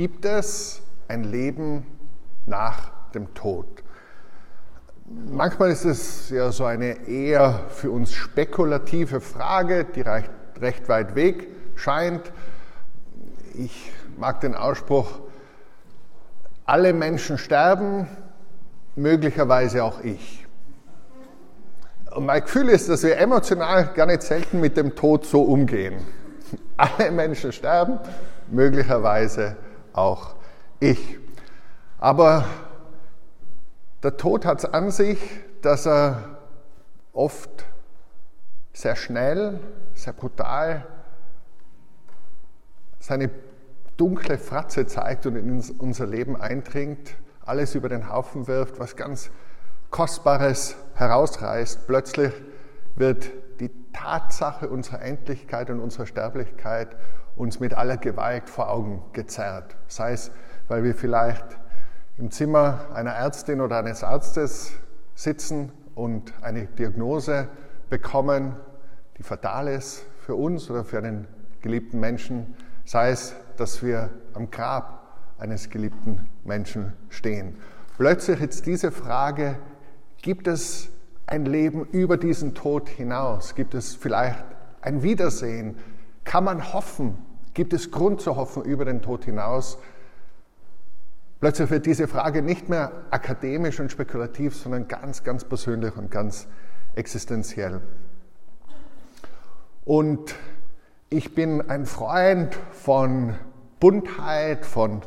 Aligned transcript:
gibt 0.00 0.24
es 0.24 0.80
ein 1.08 1.24
Leben 1.24 1.86
nach 2.46 2.90
dem 3.12 3.34
Tod? 3.34 3.66
Manchmal 5.30 5.72
ist 5.72 5.84
es 5.84 6.30
ja 6.30 6.50
so 6.52 6.64
eine 6.64 7.06
eher 7.06 7.64
für 7.68 7.90
uns 7.90 8.14
spekulative 8.14 9.20
Frage, 9.20 9.84
die 9.84 10.00
recht, 10.00 10.30
recht 10.58 10.88
weit 10.88 11.16
weg 11.16 11.48
scheint. 11.74 12.32
Ich 13.52 13.92
mag 14.16 14.40
den 14.40 14.54
Ausspruch, 14.54 15.20
alle 16.64 16.94
Menschen 16.94 17.36
sterben, 17.36 18.08
möglicherweise 18.96 19.84
auch 19.84 20.02
ich. 20.02 20.46
Und 22.14 22.24
mein 22.24 22.40
Gefühl 22.40 22.70
ist, 22.70 22.88
dass 22.88 23.02
wir 23.02 23.18
emotional 23.18 23.92
gar 23.92 24.06
nicht 24.06 24.22
selten 24.22 24.60
mit 24.60 24.78
dem 24.78 24.94
Tod 24.94 25.26
so 25.26 25.42
umgehen. 25.42 25.96
Alle 26.78 27.10
Menschen 27.10 27.52
sterben, 27.52 27.98
möglicherweise 28.50 29.56
auch 29.92 30.34
ich. 30.78 31.18
Aber 31.98 32.46
der 34.02 34.16
Tod 34.16 34.46
hat 34.46 34.58
es 34.58 34.64
an 34.64 34.90
sich, 34.90 35.18
dass 35.62 35.86
er 35.86 36.38
oft 37.12 37.66
sehr 38.72 38.96
schnell, 38.96 39.60
sehr 39.94 40.12
brutal 40.12 40.86
seine 42.98 43.30
dunkle 43.96 44.38
Fratze 44.38 44.86
zeigt 44.86 45.26
und 45.26 45.36
in 45.36 45.62
unser 45.78 46.06
Leben 46.06 46.40
eindringt, 46.40 47.16
alles 47.44 47.74
über 47.74 47.88
den 47.88 48.10
Haufen 48.10 48.46
wirft, 48.46 48.78
was 48.78 48.96
ganz 48.96 49.30
Kostbares 49.90 50.76
herausreißt. 50.94 51.86
Plötzlich 51.86 52.32
wird 52.96 53.30
Tatsache 53.92 54.68
unserer 54.68 55.02
Endlichkeit 55.02 55.70
und 55.70 55.80
unserer 55.80 56.06
Sterblichkeit 56.06 56.96
uns 57.36 57.60
mit 57.60 57.74
aller 57.74 57.96
Gewalt 57.96 58.48
vor 58.48 58.70
Augen 58.70 59.02
gezerrt. 59.12 59.76
Sei 59.88 60.12
es, 60.12 60.30
weil 60.68 60.84
wir 60.84 60.94
vielleicht 60.94 61.58
im 62.18 62.30
Zimmer 62.30 62.86
einer 62.94 63.12
Ärztin 63.12 63.60
oder 63.60 63.78
eines 63.78 64.04
Arztes 64.04 64.72
sitzen 65.14 65.72
und 65.94 66.32
eine 66.42 66.66
Diagnose 66.66 67.48
bekommen, 67.88 68.56
die 69.18 69.22
fatal 69.22 69.68
ist 69.68 70.04
für 70.24 70.34
uns 70.34 70.70
oder 70.70 70.84
für 70.84 70.98
einen 70.98 71.26
geliebten 71.60 72.00
Menschen, 72.00 72.54
sei 72.84 73.10
es, 73.10 73.34
dass 73.56 73.82
wir 73.82 74.10
am 74.34 74.50
Grab 74.50 75.18
eines 75.38 75.70
geliebten 75.70 76.28
Menschen 76.44 76.92
stehen. 77.08 77.56
Plötzlich 77.96 78.40
jetzt 78.40 78.66
diese 78.66 78.90
Frage, 78.92 79.56
gibt 80.22 80.46
es 80.46 80.90
ein 81.30 81.46
Leben 81.46 81.86
über 81.92 82.16
diesen 82.16 82.54
Tod 82.54 82.88
hinaus? 82.88 83.54
Gibt 83.54 83.74
es 83.74 83.94
vielleicht 83.94 84.44
ein 84.82 85.02
Wiedersehen? 85.02 85.76
Kann 86.24 86.44
man 86.44 86.72
hoffen? 86.72 87.18
Gibt 87.54 87.72
es 87.72 87.90
Grund 87.90 88.20
zu 88.20 88.36
hoffen 88.36 88.64
über 88.64 88.84
den 88.84 89.00
Tod 89.00 89.24
hinaus? 89.24 89.78
Plötzlich 91.40 91.70
wird 91.70 91.86
diese 91.86 92.06
Frage 92.06 92.42
nicht 92.42 92.68
mehr 92.68 92.92
akademisch 93.10 93.80
und 93.80 93.90
spekulativ, 93.90 94.54
sondern 94.54 94.88
ganz, 94.88 95.24
ganz 95.24 95.44
persönlich 95.44 95.96
und 95.96 96.10
ganz 96.10 96.46
existenziell. 96.94 97.80
Und 99.84 100.34
ich 101.08 101.34
bin 101.34 101.70
ein 101.70 101.86
Freund 101.86 102.54
von 102.72 103.34
Buntheit, 103.78 104.66
von 104.66 105.00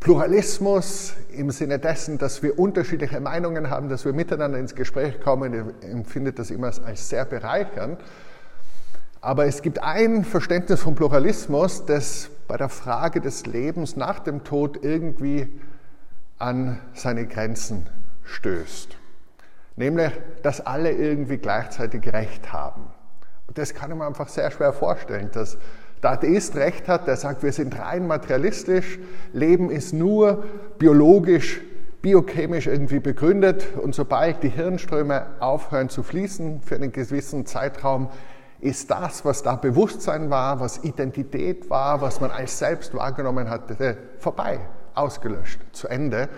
Pluralismus 0.00 1.14
im 1.30 1.50
Sinne 1.50 1.78
dessen, 1.78 2.16
dass 2.16 2.42
wir 2.42 2.58
unterschiedliche 2.58 3.20
Meinungen 3.20 3.68
haben, 3.68 3.90
dass 3.90 4.06
wir 4.06 4.14
miteinander 4.14 4.58
ins 4.58 4.74
Gespräch 4.74 5.20
kommen. 5.20 5.74
Ich 5.82 5.88
empfinde 5.90 6.32
das 6.32 6.50
immer 6.50 6.68
als 6.84 7.08
sehr 7.08 7.26
bereichernd. 7.26 8.00
Aber 9.20 9.44
es 9.44 9.60
gibt 9.60 9.82
ein 9.82 10.24
Verständnis 10.24 10.80
von 10.80 10.94
Pluralismus, 10.94 11.84
das 11.84 12.30
bei 12.48 12.56
der 12.56 12.70
Frage 12.70 13.20
des 13.20 13.44
Lebens 13.44 13.94
nach 13.94 14.20
dem 14.20 14.42
Tod 14.42 14.82
irgendwie 14.82 15.60
an 16.38 16.80
seine 16.94 17.26
Grenzen 17.26 17.86
stößt. 18.24 18.96
Nämlich, 19.76 20.12
dass 20.42 20.64
alle 20.64 20.92
irgendwie 20.92 21.36
gleichzeitig 21.36 22.10
Recht 22.10 22.54
haben. 22.54 22.86
Und 23.46 23.58
das 23.58 23.74
kann 23.74 23.90
man 23.90 24.08
einfach 24.08 24.28
sehr 24.28 24.50
schwer 24.50 24.72
vorstellen, 24.72 25.30
dass 25.32 25.58
der 26.02 26.12
Atheist 26.12 26.56
Recht 26.56 26.88
hat, 26.88 27.06
der 27.06 27.16
sagt, 27.16 27.42
wir 27.42 27.52
sind 27.52 27.78
rein 27.78 28.06
materialistisch, 28.06 28.98
Leben 29.32 29.70
ist 29.70 29.92
nur 29.92 30.44
biologisch, 30.78 31.60
biochemisch 32.02 32.66
irgendwie 32.66 33.00
begründet 33.00 33.66
und 33.82 33.94
sobald 33.94 34.42
die 34.42 34.48
Hirnströme 34.48 35.26
aufhören 35.40 35.90
zu 35.90 36.02
fließen 36.02 36.62
für 36.62 36.76
einen 36.76 36.92
gewissen 36.92 37.44
Zeitraum, 37.44 38.08
ist 38.60 38.90
das, 38.90 39.24
was 39.24 39.42
da 39.42 39.56
Bewusstsein 39.56 40.30
war, 40.30 40.60
was 40.60 40.84
Identität 40.84 41.68
war, 41.70 42.00
was 42.00 42.20
man 42.20 42.30
als 42.30 42.58
selbst 42.58 42.94
wahrgenommen 42.94 43.48
hatte, 43.48 43.96
vorbei, 44.18 44.60
ausgelöscht, 44.94 45.60
zu 45.72 45.88
Ende. 45.88 46.28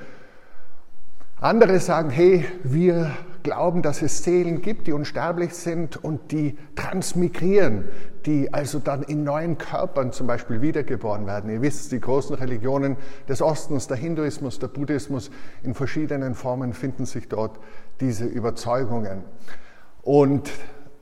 Andere 1.41 1.81
sagen, 1.81 2.11
hey, 2.11 2.45
wir 2.63 3.11
glauben, 3.43 3.83
dass 3.83 4.03
es 4.03 4.23
Seelen 4.23 4.63
gibt, 4.63 4.87
die 4.87 4.93
unsterblich 4.93 5.55
sind 5.55 6.03
und 6.03 6.33
die 6.33 6.57
transmigrieren, 6.77 7.85
die 8.27 8.53
also 8.53 8.79
dann 8.79 9.03
in 9.03 9.25
neuen 9.25 9.59
Körpern 9.59 10.13
zum 10.13 10.27
Beispiel 10.27 10.61
wiedergeboren 10.63 11.27
werden. 11.27 11.51
Ihr 11.51 11.63
wisst, 11.63 11.93
die 11.93 12.01
großen 12.01 12.37
Religionen 12.37 12.97
des 13.29 13.43
Ostens, 13.43 13.87
der 13.89 13.97
Hinduismus, 13.97 14.59
der 14.59 14.69
Buddhismus, 14.69 15.31
in 15.63 15.75
verschiedenen 15.75 16.35
Formen 16.35 16.73
finden 16.73 17.07
sich 17.07 17.29
dort 17.29 17.59
diese 18.01 18.25
Überzeugungen. 18.25 19.25
Und 20.03 20.51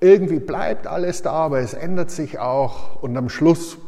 irgendwie 0.01 0.41
bleibt 0.41 0.87
alles 0.87 1.23
da, 1.23 1.33
aber 1.33 1.61
es 1.61 1.75
ändert 1.75 2.11
sich 2.11 2.39
auch 2.39 3.03
und 3.03 3.17
am 3.17 3.29
Schluss 3.29 3.79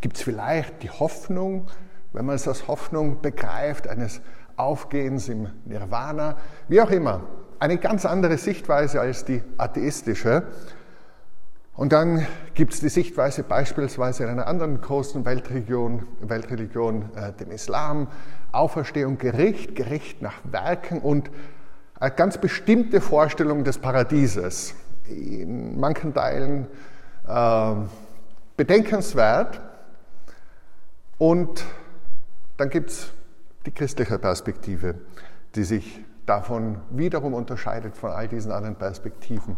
gibt 0.00 0.16
es 0.16 0.22
vielleicht 0.22 0.82
die 0.82 0.90
Hoffnung, 0.90 1.66
wenn 2.12 2.26
man 2.26 2.34
es 2.34 2.46
als 2.46 2.68
Hoffnung 2.68 3.20
begreift, 3.22 3.88
eines 3.88 4.20
Aufgehens 4.56 5.28
im 5.28 5.48
Nirvana, 5.64 6.36
wie 6.68 6.80
auch 6.80 6.90
immer. 6.90 7.22
Eine 7.60 7.76
ganz 7.76 8.06
andere 8.06 8.38
Sichtweise 8.38 9.02
als 9.02 9.26
die 9.26 9.42
atheistische. 9.58 10.44
Und 11.74 11.92
dann 11.92 12.26
gibt 12.54 12.72
es 12.72 12.80
die 12.80 12.88
Sichtweise 12.88 13.42
beispielsweise 13.42 14.24
in 14.24 14.30
einer 14.30 14.46
anderen 14.46 14.80
großen 14.80 15.26
Weltregion, 15.26 16.06
Weltreligion, 16.22 17.10
äh, 17.14 17.34
dem 17.34 17.50
Islam, 17.50 18.08
Auferstehung, 18.50 19.18
Gericht, 19.18 19.74
Gericht 19.74 20.22
nach 20.22 20.40
Werken 20.44 21.00
und 21.00 21.30
eine 21.98 22.12
ganz 22.12 22.38
bestimmte 22.38 23.02
Vorstellung 23.02 23.62
des 23.62 23.76
Paradieses 23.76 24.74
in 25.06 25.78
manchen 25.78 26.14
Teilen 26.14 26.66
äh, 27.28 27.74
bedenkenswert. 28.56 29.60
Und 31.18 31.66
dann 32.56 32.70
gibt 32.70 32.88
es 32.88 33.12
die 33.66 33.70
christliche 33.70 34.18
Perspektive, 34.18 34.94
die 35.54 35.64
sich 35.64 36.00
davon 36.30 36.78
wiederum 36.90 37.34
unterscheidet 37.34 37.96
von 37.96 38.12
all 38.12 38.28
diesen 38.28 38.52
anderen 38.52 38.76
Perspektiven. 38.76 39.56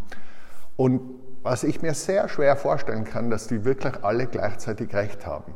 Und 0.75 1.01
was 1.43 1.63
ich 1.63 1.83
mir 1.83 1.93
sehr 1.93 2.27
schwer 2.27 2.55
vorstellen 2.55 3.03
kann, 3.03 3.29
dass 3.29 3.47
die 3.47 3.63
wirklich 3.63 4.03
alle 4.03 4.25
gleichzeitig 4.25 4.91
recht 4.95 5.27
haben. 5.27 5.53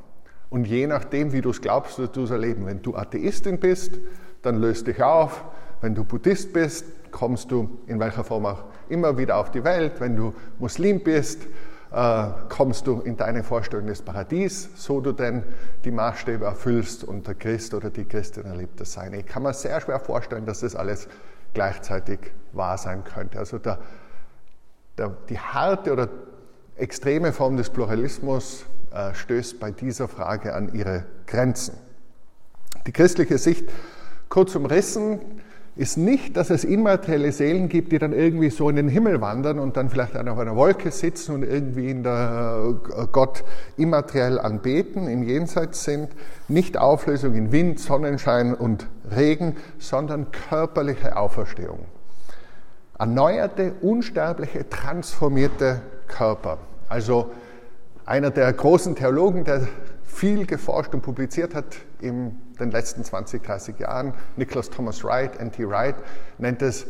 Und 0.51 0.67
je 0.67 0.85
nachdem, 0.85 1.33
wie 1.33 1.41
du 1.41 1.50
es 1.50 1.59
glaubst, 1.59 1.97
wirst 1.97 2.16
du 2.16 2.23
es 2.23 2.29
erleben. 2.29 2.67
Wenn 2.67 2.83
du 2.83 2.95
Atheistin 2.95 3.59
bist, 3.59 3.97
dann 4.44 4.57
löst 4.57 4.85
dich 4.85 5.01
auf. 5.01 5.44
Wenn 5.81 5.95
du 5.95 6.03
Buddhist 6.03 6.53
bist, 6.53 6.85
kommst 7.11 7.50
du 7.51 7.79
in 7.88 8.00
welcher 8.00 8.23
Form 8.23 8.45
auch 8.45 8.66
immer 8.88 9.17
wieder 9.17 9.38
auf 9.38 9.50
die 9.50 9.63
Welt. 9.63 10.00
Wenn 10.00 10.16
du 10.16 10.35
Muslim 10.59 11.03
bist, 11.03 11.47
kommst 11.90 12.86
du 12.86 13.00
in 13.00 13.16
deine 13.16 13.44
Vorstellung 13.44 13.88
des 13.88 14.02
Paradies, 14.02 14.70
so 14.75 15.00
du 15.00 15.14
denn 15.14 15.44
die 15.86 15.92
Maßstäbe 15.92 16.44
erfüllst 16.44 17.03
und 17.03 17.28
der 17.28 17.36
Christ 17.36 17.74
oder 17.74 17.90
die 17.90 18.03
Christin 18.06 18.46
erlebt 18.46 18.81
das 18.81 18.94
sein. 18.94 19.14
Ich 19.14 19.25
kann 19.25 19.44
mir 19.44 19.53
sehr 19.53 19.80
schwer 19.80 20.00
vorstellen, 20.00 20.46
dass 20.46 20.59
das 20.59 20.75
alles 20.75 21.08
gleichzeitig 21.53 22.20
wahr 22.52 22.78
sein 22.78 23.03
könnte. 23.03 23.40
Also 23.40 23.58
der, 23.58 23.80
der, 24.98 25.16
die 25.30 25.40
harte 25.40 25.94
oder 25.94 26.09
extreme 26.75 27.31
Form 27.31 27.56
des 27.56 27.70
Pluralismus 27.70 28.66
äh, 28.92 29.14
stößt 29.14 29.59
bei 29.59 29.72
dieser 29.72 30.08
Frage 30.08 30.54
an 30.54 30.74
ihre 30.74 31.06
Grenzen. 31.25 31.75
Die 32.86 32.92
christliche 32.92 33.38
Sicht, 33.38 33.69
kurz 34.30 34.56
umrissen, 34.56 35.42
ist 35.77 35.97
nicht, 35.97 36.35
dass 36.35 36.50
es 36.50 36.63
immaterielle 36.63 37.31
Seelen 37.31 37.69
gibt, 37.69 37.91
die 37.91 38.00
dann 38.00 38.12
irgendwie 38.12 38.50
so 38.50 38.68
in 38.69 38.75
den 38.75 38.89
Himmel 38.89 39.21
wandern 39.21 39.59
und 39.59 39.77
dann 39.77 39.89
vielleicht 39.89 40.18
auf 40.18 40.39
einer 40.39 40.56
Wolke 40.56 40.89
sitzen 40.89 41.35
und 41.35 41.44
irgendwie 41.44 41.91
in 41.91 42.03
der 42.03 42.74
äh, 42.97 43.06
Gott 43.12 43.44
immateriell 43.77 44.39
anbeten, 44.39 45.07
im 45.07 45.21
Jenseits 45.21 45.83
sind. 45.83 46.09
Nicht 46.47 46.77
Auflösung 46.77 47.35
in 47.35 47.51
Wind, 47.51 47.79
Sonnenschein 47.79 48.56
und 48.56 48.88
Regen, 49.15 49.56
sondern 49.77 50.31
körperliche 50.31 51.15
Auferstehung. 51.15 51.85
Erneuerte, 52.97 53.73
unsterbliche, 53.81 54.68
transformierte 54.68 55.81
Körper. 56.07 56.57
Also 56.89 57.30
einer 58.07 58.31
der 58.31 58.51
großen 58.51 58.95
Theologen, 58.95 59.44
der 59.44 59.68
viel 60.07 60.45
geforscht 60.45 60.94
und 60.94 61.01
publiziert 61.01 61.54
hat 61.54 61.75
in 62.01 62.38
den 62.59 62.71
letzten 62.71 63.04
20, 63.04 63.44
30 63.44 63.80
Jahren. 63.80 64.13
Nicholas 64.36 64.69
Thomas 64.69 65.04
Wright, 65.04 65.39
N.T. 65.39 65.68
Wright, 65.68 65.95
nennt 66.39 66.62
es 66.62 66.88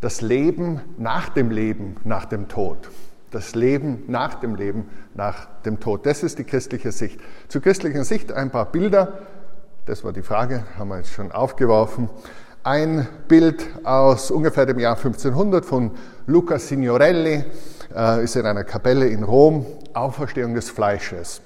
das 0.00 0.20
Leben 0.20 0.80
nach 0.96 1.28
dem 1.28 1.50
Leben, 1.50 1.96
nach 2.04 2.24
dem 2.24 2.48
Tod. 2.48 2.90
Das 3.30 3.54
Leben 3.54 4.04
nach 4.06 4.34
dem 4.36 4.54
Leben, 4.54 4.88
nach 5.14 5.46
dem 5.62 5.80
Tod. 5.80 6.06
Das 6.06 6.22
ist 6.22 6.38
die 6.38 6.44
christliche 6.44 6.92
Sicht. 6.92 7.20
Zur 7.48 7.60
christlichen 7.60 8.04
Sicht 8.04 8.32
ein 8.32 8.50
paar 8.50 8.72
Bilder. 8.72 9.18
Das 9.84 10.02
war 10.02 10.12
die 10.12 10.22
Frage, 10.22 10.64
haben 10.78 10.88
wir 10.88 10.98
jetzt 10.98 11.12
schon 11.12 11.30
aufgeworfen. 11.30 12.08
Ein 12.64 13.06
Bild 13.28 13.66
aus 13.84 14.30
ungefähr 14.30 14.66
dem 14.66 14.78
Jahr 14.78 14.96
1500 14.96 15.64
von 15.64 15.92
Luca 16.26 16.58
Signorelli, 16.58 17.44
äh, 17.94 18.24
ist 18.24 18.36
in 18.36 18.46
einer 18.46 18.64
Kapelle 18.64 19.06
in 19.06 19.22
Rom, 19.22 19.66
Auferstehung 19.94 20.54
des 20.54 20.70
Fleisches. 20.70 21.40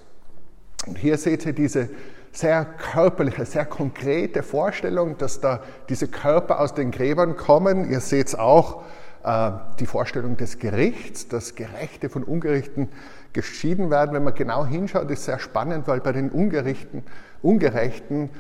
Und 0.87 0.99
hier 0.99 1.17
seht 1.17 1.47
ihr 1.47 1.53
diese 1.53 1.89
sehr 2.33 2.65
körperliche, 2.65 3.45
sehr 3.45 3.67
konkrete 3.67 4.43
Vorstellung, 4.43 5.19
dass 5.19 5.41
da 5.41 5.61
diese 5.89 6.09
Körper 6.09 6.61
aus 6.61 6.75
den 6.75 6.91
Gräbern 6.91 7.37
kommen. 7.37 7.91
Ihr 7.91 8.01
seht 8.01 8.39
auch 8.39 8.83
äh, 9.23 9.53
die 9.79 9.87
Vorstellung 9.87 10.37
des 10.37 10.59
Gerichts, 10.59 11.29
dass 11.29 11.55
Gerechte 11.55 12.09
von 12.09 12.25
Ungerechten 12.25 12.89
geschieden 13.33 13.91
werden. 13.91 14.15
Wenn 14.15 14.25
man 14.25 14.35
genau 14.35 14.67
hinschaut, 14.67 15.11
ist 15.11 15.25
sehr 15.25 15.39
spannend, 15.39 15.87
weil 15.87 16.01
bei 16.01 16.13
den 16.13 16.31
Ungerichten, 16.31 17.05
Ungerechten 17.43 18.31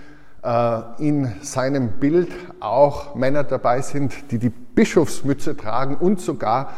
äh, 0.42 0.80
in 0.98 1.32
seinem 1.42 1.92
Bild 2.00 2.32
auch 2.60 3.14
Männer 3.14 3.44
dabei 3.44 3.82
sind, 3.82 4.30
die 4.32 4.38
die 4.38 4.50
Bischofsmütze 4.50 5.56
tragen 5.56 5.96
und 5.96 6.20
sogar 6.20 6.72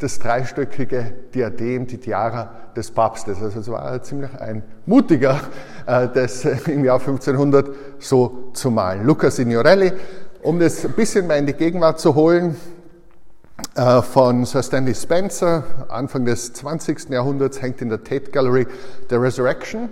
das 0.00 0.18
dreistöckige 0.18 1.12
Diadem, 1.34 1.86
die 1.86 1.98
Tiara 1.98 2.50
des 2.74 2.90
Papstes. 2.90 3.40
Also 3.42 3.60
es 3.60 3.68
war 3.68 4.02
ziemlich 4.02 4.30
ein 4.40 4.62
mutiger, 4.86 5.40
äh, 5.86 6.08
das 6.08 6.44
im 6.44 6.84
Jahr 6.84 6.98
1500 6.98 7.68
so 7.98 8.50
zu 8.54 8.70
malen. 8.70 9.04
Luca 9.04 9.30
Signorelli, 9.30 9.92
um 10.42 10.58
das 10.58 10.84
ein 10.84 10.92
bisschen 10.92 11.26
mehr 11.26 11.36
in 11.36 11.46
die 11.46 11.52
Gegenwart 11.52 12.00
zu 12.00 12.14
holen, 12.14 12.56
äh, 13.74 14.00
von 14.00 14.46
Sir 14.46 14.62
Stanley 14.62 14.94
Spencer, 14.94 15.64
Anfang 15.88 16.24
des 16.24 16.54
20. 16.54 17.10
Jahrhunderts, 17.10 17.60
hängt 17.60 17.82
in 17.82 17.90
der 17.90 18.02
Tate 18.02 18.30
Gallery 18.30 18.66
The 19.10 19.16
Resurrection 19.16 19.90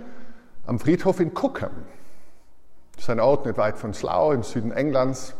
am 0.65 0.79
Friedhof 0.79 1.19
in 1.19 1.33
Cookham. 1.35 1.71
Das 2.95 3.03
ist 3.03 3.09
ein 3.11 3.19
Ort 3.19 3.45
nicht 3.45 3.57
weit 3.57 3.77
von 3.77 3.93
Slough 3.93 4.33
im 4.33 4.43
Süden 4.43 4.71
Englands. 4.71 5.35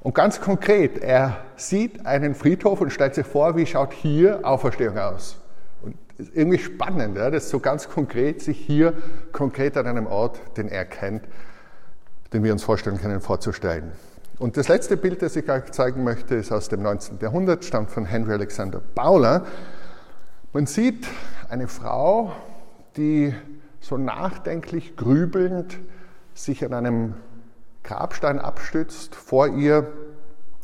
Und 0.00 0.14
ganz 0.14 0.40
konkret, 0.40 0.98
er 0.98 1.38
sieht 1.56 2.06
einen 2.06 2.34
Friedhof 2.34 2.80
und 2.80 2.90
stellt 2.90 3.14
sich 3.14 3.26
vor, 3.26 3.56
wie 3.56 3.66
schaut 3.66 3.92
hier 3.92 4.40
Auferstehung 4.44 4.98
aus. 4.98 5.38
Und 5.82 5.96
ist 6.18 6.34
irgendwie 6.34 6.58
spannend, 6.58 7.16
ja, 7.16 7.30
das 7.30 7.50
so 7.50 7.58
ganz 7.58 7.88
konkret, 7.88 8.42
sich 8.42 8.58
hier 8.58 8.94
konkret 9.32 9.76
an 9.76 9.86
einem 9.86 10.06
Ort, 10.06 10.40
den 10.56 10.68
er 10.68 10.84
kennt, 10.84 11.24
den 12.32 12.44
wir 12.44 12.52
uns 12.52 12.62
vorstellen 12.62 12.98
können, 12.98 13.20
vorzustellen. 13.20 13.92
Und 14.38 14.58
das 14.58 14.68
letzte 14.68 14.98
Bild, 14.98 15.22
das 15.22 15.34
ich 15.34 15.48
euch 15.50 15.72
zeigen 15.72 16.04
möchte, 16.04 16.34
ist 16.34 16.52
aus 16.52 16.68
dem 16.68 16.82
19. 16.82 17.18
Jahrhundert, 17.20 17.64
stammt 17.64 17.90
von 17.90 18.04
Henry 18.04 18.34
Alexander 18.34 18.82
Bowler. 18.94 19.46
Man 20.52 20.66
sieht 20.66 21.06
eine 21.48 21.68
Frau, 21.68 22.32
die 22.96 23.34
so 23.80 23.96
nachdenklich, 23.96 24.96
grübelnd 24.96 25.78
sich 26.34 26.64
an 26.64 26.74
einem 26.74 27.14
Grabstein 27.86 28.40
abstützt, 28.40 29.14
vor 29.14 29.46
ihr 29.48 29.90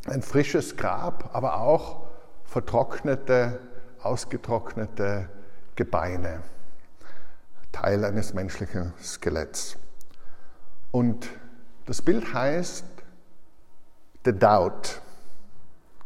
ein 0.07 0.23
frisches 0.23 0.77
Grab, 0.77 1.31
aber 1.33 1.61
auch 1.61 2.03
vertrocknete, 2.45 3.61
ausgetrocknete 4.03 5.29
Gebeine, 5.77 6.43
Teil 7.71 8.05
eines 8.05 8.35
menschlichen 8.35 8.93
Skeletts. 9.01 9.79
Und 10.91 11.29
das 11.87 12.03
Bild 12.03 12.35
heißt 12.35 12.85
The 14.25 14.33
Doubt. 14.33 15.01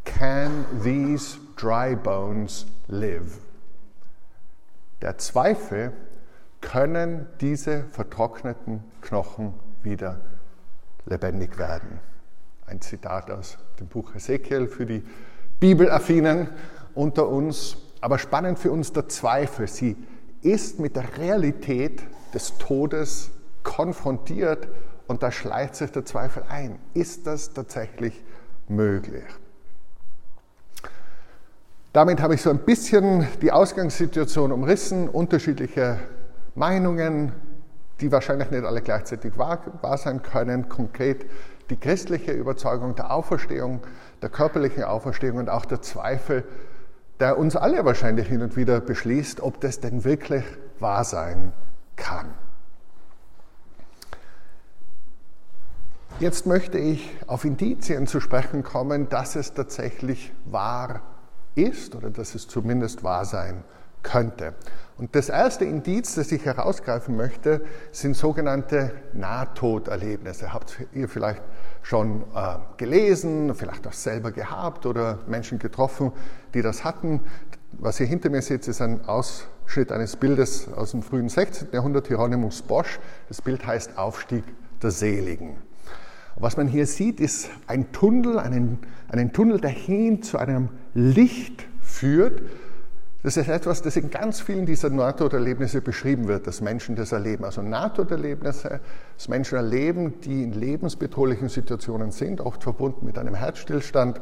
Can 0.04 0.64
these 0.84 1.38
dry 1.56 1.96
bones 1.96 2.66
live? 2.86 3.38
Der 5.00 5.18
Zweifel, 5.18 5.92
können 6.60 7.26
diese 7.40 7.84
vertrockneten 7.84 8.82
Knochen 9.00 9.54
wieder 9.82 10.20
lebendig 11.06 11.58
werden. 11.58 12.00
Ein 12.66 12.80
Zitat 12.80 13.30
aus 13.30 13.58
dem 13.80 13.86
Buch 13.86 14.14
Ezekiel 14.14 14.66
für 14.66 14.86
die 14.86 15.02
Bibelaffinen 15.60 16.48
unter 16.94 17.28
uns. 17.28 17.78
Aber 18.00 18.18
spannend 18.18 18.58
für 18.58 18.70
uns 18.70 18.92
der 18.92 19.08
Zweifel. 19.08 19.66
Sie 19.68 19.96
ist 20.42 20.78
mit 20.78 20.96
der 20.96 21.16
Realität 21.16 22.02
des 22.34 22.58
Todes 22.58 23.30
konfrontiert 23.62 24.68
und 25.06 25.22
da 25.22 25.32
schleicht 25.32 25.76
sich 25.76 25.90
der 25.92 26.04
Zweifel 26.04 26.44
ein. 26.48 26.78
Ist 26.94 27.26
das 27.26 27.52
tatsächlich 27.52 28.22
möglich? 28.68 29.24
Damit 31.92 32.20
habe 32.20 32.34
ich 32.34 32.42
so 32.42 32.50
ein 32.50 32.58
bisschen 32.58 33.26
die 33.40 33.52
Ausgangssituation 33.52 34.52
umrissen, 34.52 35.08
unterschiedliche 35.08 35.98
Meinungen, 36.54 37.32
die 38.00 38.12
wahrscheinlich 38.12 38.50
nicht 38.50 38.64
alle 38.64 38.82
gleichzeitig 38.82 39.38
wahr, 39.38 39.60
wahr 39.80 39.98
sein 39.98 40.22
können, 40.22 40.68
konkret 40.68 41.26
die 41.70 41.76
christliche 41.76 42.32
Überzeugung 42.32 42.94
der 42.94 43.10
Auferstehung, 43.12 43.80
der 44.22 44.28
körperlichen 44.28 44.84
Auferstehung 44.84 45.38
und 45.38 45.48
auch 45.48 45.64
der 45.64 45.82
Zweifel, 45.82 46.44
der 47.18 47.38
uns 47.38 47.56
alle 47.56 47.84
wahrscheinlich 47.84 48.28
hin 48.28 48.42
und 48.42 48.56
wieder 48.56 48.80
beschließt, 48.80 49.40
ob 49.40 49.60
das 49.60 49.80
denn 49.80 50.04
wirklich 50.04 50.44
wahr 50.78 51.04
sein 51.04 51.52
kann. 51.96 52.34
Jetzt 56.18 56.46
möchte 56.46 56.78
ich 56.78 57.14
auf 57.26 57.44
Indizien 57.44 58.06
zu 58.06 58.20
sprechen 58.20 58.62
kommen, 58.62 59.08
dass 59.08 59.36
es 59.36 59.52
tatsächlich 59.52 60.32
wahr 60.46 61.02
ist 61.54 61.94
oder 61.94 62.10
dass 62.10 62.34
es 62.34 62.48
zumindest 62.48 63.02
wahr 63.02 63.24
sein 63.24 63.64
könnte. 64.06 64.54
Und 64.96 65.14
das 65.14 65.28
erste 65.28 65.66
Indiz, 65.66 66.14
das 66.14 66.32
ich 66.32 66.46
herausgreifen 66.46 67.16
möchte, 67.16 67.60
sind 67.92 68.16
sogenannte 68.16 68.92
Nahtoderlebnisse. 69.12 70.54
Habt 70.54 70.78
ihr 70.94 71.08
vielleicht 71.08 71.42
schon 71.82 72.22
äh, 72.34 72.56
gelesen, 72.78 73.54
vielleicht 73.54 73.86
auch 73.86 73.92
selber 73.92 74.32
gehabt 74.32 74.86
oder 74.86 75.18
Menschen 75.26 75.58
getroffen, 75.58 76.12
die 76.54 76.62
das 76.62 76.82
hatten. 76.82 77.20
Was 77.72 78.00
ihr 78.00 78.06
hinter 78.06 78.30
mir 78.30 78.40
seht, 78.40 78.66
ist 78.68 78.80
ein 78.80 79.04
Ausschnitt 79.04 79.92
eines 79.92 80.16
Bildes 80.16 80.72
aus 80.72 80.92
dem 80.92 81.02
frühen 81.02 81.28
16. 81.28 81.68
Jahrhundert, 81.72 82.06
Hieronymus 82.06 82.62
Bosch. 82.62 82.98
Das 83.28 83.42
Bild 83.42 83.66
heißt 83.66 83.98
Aufstieg 83.98 84.44
der 84.80 84.92
Seligen. 84.92 85.58
Was 86.36 86.56
man 86.56 86.68
hier 86.68 86.86
sieht, 86.86 87.20
ist 87.20 87.50
ein 87.66 87.92
Tunnel, 87.92 88.38
einen, 88.38 88.78
einen 89.08 89.32
Tunnel, 89.32 89.60
der 89.60 89.70
hin 89.70 90.22
zu 90.22 90.38
einem 90.38 90.70
Licht 90.94 91.66
führt, 91.82 92.42
das 93.22 93.36
ist 93.36 93.48
etwas, 93.48 93.82
das 93.82 93.96
in 93.96 94.10
ganz 94.10 94.40
vielen 94.40 94.66
dieser 94.66 94.90
Nahtoderlebnisse 94.90 95.80
beschrieben 95.80 96.28
wird, 96.28 96.46
dass 96.46 96.60
Menschen 96.60 96.94
das 96.96 97.12
erleben. 97.12 97.44
Also 97.44 97.62
Nahtoderlebnisse, 97.62 98.80
dass 99.16 99.28
Menschen 99.28 99.56
erleben, 99.56 100.20
die 100.20 100.44
in 100.44 100.52
lebensbedrohlichen 100.52 101.48
Situationen 101.48 102.12
sind, 102.12 102.40
oft 102.40 102.62
verbunden 102.62 103.04
mit 103.06 103.18
einem 103.18 103.34
Herzstillstand. 103.34 104.20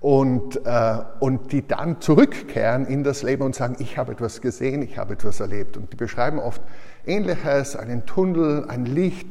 Und, 0.00 0.66
äh, 0.66 0.98
und 1.20 1.52
die 1.52 1.64
dann 1.64 2.00
zurückkehren 2.00 2.86
in 2.86 3.04
das 3.04 3.22
Leben 3.22 3.44
und 3.44 3.54
sagen, 3.54 3.76
ich 3.78 3.98
habe 3.98 4.10
etwas 4.10 4.40
gesehen, 4.40 4.82
ich 4.82 4.98
habe 4.98 5.14
etwas 5.14 5.38
erlebt. 5.38 5.76
Und 5.76 5.92
die 5.92 5.96
beschreiben 5.96 6.40
oft 6.40 6.60
Ähnliches, 7.06 7.76
einen 7.76 8.04
Tunnel, 8.04 8.64
ein 8.66 8.84
Licht, 8.84 9.28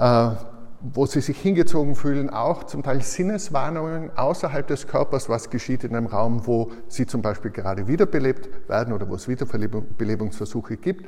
äh, 0.00 0.30
wo 0.80 1.06
sie 1.06 1.20
sich 1.20 1.40
hingezogen 1.40 1.96
fühlen, 1.96 2.30
auch 2.30 2.64
zum 2.64 2.82
Teil 2.82 3.02
Sinneswarnungen 3.02 4.16
außerhalb 4.16 4.66
des 4.66 4.86
Körpers, 4.86 5.28
was 5.28 5.50
geschieht 5.50 5.84
in 5.84 5.96
einem 5.96 6.06
Raum, 6.06 6.46
wo 6.46 6.70
sie 6.88 7.06
zum 7.06 7.20
Beispiel 7.20 7.50
gerade 7.50 7.88
wiederbelebt 7.88 8.68
werden 8.68 8.92
oder 8.92 9.08
wo 9.08 9.14
es 9.14 9.26
Wiederbelebungsversuche 9.26 10.76
gibt. 10.76 11.06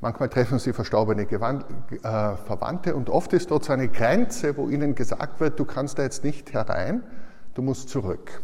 Manchmal 0.00 0.28
treffen 0.28 0.60
sie 0.60 0.72
verstorbene 0.72 1.26
Gewand, 1.26 1.64
äh, 1.90 1.98
Verwandte 2.00 2.94
und 2.94 3.10
oft 3.10 3.32
ist 3.32 3.50
dort 3.50 3.64
so 3.64 3.72
eine 3.72 3.88
Grenze, 3.88 4.56
wo 4.56 4.68
ihnen 4.68 4.94
gesagt 4.94 5.40
wird, 5.40 5.58
du 5.58 5.64
kannst 5.64 5.98
da 5.98 6.04
jetzt 6.04 6.22
nicht 6.22 6.52
herein, 6.52 7.02
du 7.54 7.62
musst 7.62 7.88
zurück. 7.88 8.40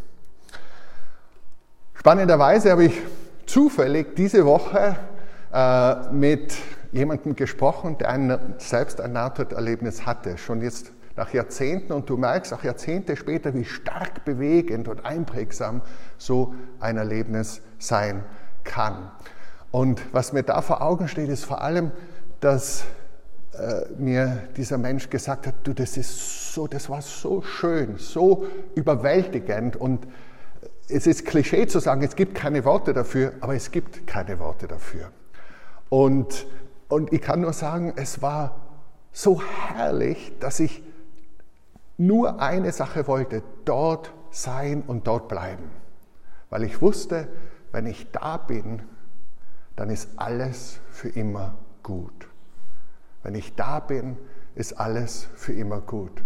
Spannenderweise 1.95 2.73
habe 2.73 2.87
ich 2.87 3.01
zufällig 3.47 4.17
diese 4.17 4.45
Woche 4.45 4.97
äh, 5.53 6.13
mit 6.13 6.57
jemandem 6.95 7.35
gesprochen, 7.35 7.99
der 7.99 8.09
ein, 8.09 8.55
selbst 8.59 9.01
ein 9.01 9.13
Nahtoderlebnis 9.13 10.07
hatte, 10.07 10.39
schon 10.39 10.63
jetzt 10.63 10.93
nach 11.17 11.33
Jahrzehnten 11.33 11.93
und 11.93 12.09
du 12.09 12.17
merkst 12.17 12.53
auch 12.55 12.65
Jahrzehnte 12.65 13.17
später, 13.17 13.53
wie 13.55 13.65
stark 13.65 14.25
bewegend 14.25 14.89
und 14.89 15.05
einprägsam 15.05 15.83
so 16.19 16.55
ein 16.81 16.97
Erlebnis 16.97 17.61
sein 17.79 18.25
kann. 18.63 19.11
Und 19.71 20.03
was 20.13 20.33
mir 20.33 20.45
da 20.45 20.63
vor 20.63 20.83
Augen 20.83 21.09
steht, 21.09 21.29
ist 21.29 21.45
vor 21.45 21.63
allem, 21.63 21.91
dass 22.41 22.85
äh, 23.59 23.93
mir 23.99 24.49
dieser 24.57 24.79
Mensch 24.79 25.11
gesagt 25.11 25.47
hat, 25.47 25.55
du, 25.65 25.73
das 25.73 25.97
ist 25.97 26.53
so, 26.55 26.67
das 26.67 26.89
war 26.89 27.03
so 27.03 27.43
schön, 27.43 27.97
so 27.99 28.47
überwältigend 28.75 29.77
und 29.77 30.07
es 30.89 31.07
ist 31.07 31.25
Klischee 31.25 31.67
zu 31.67 31.81
sagen, 31.81 32.03
es 32.03 32.15
gibt 32.15 32.35
keine 32.35 32.65
Worte 32.65 32.93
dafür, 32.93 33.33
aber 33.41 33.55
es 33.55 33.71
gibt 33.71 34.07
keine 34.07 34.39
Worte 34.39 34.69
dafür. 34.69 35.11
Und 35.89 36.47
und 36.95 37.13
ich 37.13 37.21
kann 37.21 37.41
nur 37.41 37.53
sagen, 37.53 37.93
es 37.97 38.23
war 38.23 38.55
so 39.11 39.43
herrlich, 39.43 40.33
dass 40.39 40.61
ich 40.61 40.81
nur 41.99 42.41
eine 42.41 42.71
Sache 42.71 43.09
wollte, 43.09 43.43
dort 43.65 44.13
sein 44.31 44.85
und 44.87 45.09
dort 45.09 45.27
bleiben. 45.27 45.71
Weil 46.51 46.63
ich 46.63 46.81
wusste, 46.81 47.27
wenn 47.73 47.87
ich 47.87 48.13
da 48.13 48.37
bin, 48.37 48.83
dann 49.75 49.91
ist 49.91 50.09
alles 50.17 50.79
für 50.89 51.09
immer 51.09 51.57
gut. 51.83 52.29
Wenn 53.25 53.35
ich 53.35 53.57
da 53.57 53.81
bin, 53.81 54.17
ist 54.55 54.75
alles 54.79 55.27
für 55.35 55.53
immer 55.53 55.81
gut. 55.81 56.23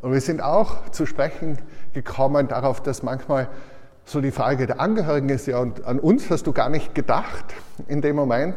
Und 0.00 0.12
wir 0.12 0.22
sind 0.22 0.40
auch 0.40 0.88
zu 0.88 1.04
sprechen 1.04 1.58
gekommen 1.92 2.48
darauf, 2.48 2.82
dass 2.82 3.02
manchmal 3.02 3.48
so 4.06 4.22
die 4.22 4.30
Frage 4.30 4.66
der 4.66 4.80
Angehörigen 4.80 5.28
ist, 5.28 5.46
ja, 5.46 5.58
und 5.58 5.84
an 5.84 6.00
uns 6.00 6.30
hast 6.30 6.46
du 6.46 6.54
gar 6.54 6.70
nicht 6.70 6.94
gedacht 6.94 7.44
in 7.86 8.00
dem 8.00 8.16
Moment. 8.16 8.56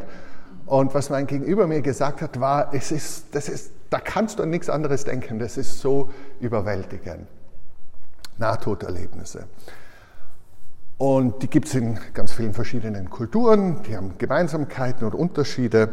Und 0.65 0.93
was 0.93 1.09
mein 1.09 1.27
Gegenüber 1.27 1.67
mir 1.67 1.81
gesagt 1.81 2.21
hat, 2.21 2.39
war, 2.39 2.73
es 2.73 2.91
ist, 2.91 3.35
das 3.35 3.49
ist, 3.49 3.71
da 3.89 3.99
kannst 3.99 4.39
du 4.39 4.43
an 4.43 4.49
nichts 4.49 4.69
anderes 4.69 5.03
denken, 5.03 5.39
das 5.39 5.57
ist 5.57 5.79
so 5.79 6.09
überwältigend. 6.39 7.27
Nahtoderlebnisse. 8.37 9.45
Und 10.97 11.43
die 11.43 11.49
gibt 11.49 11.67
es 11.67 11.75
in 11.75 11.99
ganz 12.13 12.31
vielen 12.31 12.53
verschiedenen 12.53 13.09
Kulturen, 13.09 13.83
die 13.83 13.95
haben 13.95 14.17
Gemeinsamkeiten 14.17 15.05
und 15.05 15.15
Unterschiede. 15.15 15.89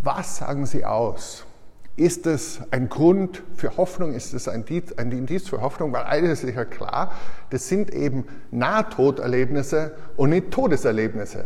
Was 0.00 0.38
sagen 0.38 0.66
sie 0.66 0.84
aus? 0.84 1.44
Ist 1.96 2.26
es 2.26 2.60
ein 2.72 2.88
Grund 2.88 3.44
für 3.54 3.76
Hoffnung? 3.76 4.14
Ist 4.14 4.34
es 4.34 4.48
ein 4.48 4.64
Indiz 4.64 5.48
für 5.48 5.60
Hoffnung? 5.60 5.92
Weil 5.92 6.04
eines 6.04 6.42
ist 6.42 6.56
ja 6.56 6.64
klar, 6.64 7.12
das 7.50 7.68
sind 7.68 7.94
eben 7.94 8.26
Nahtoderlebnisse 8.50 9.94
und 10.16 10.30
nicht 10.30 10.50
Todeserlebnisse. 10.50 11.44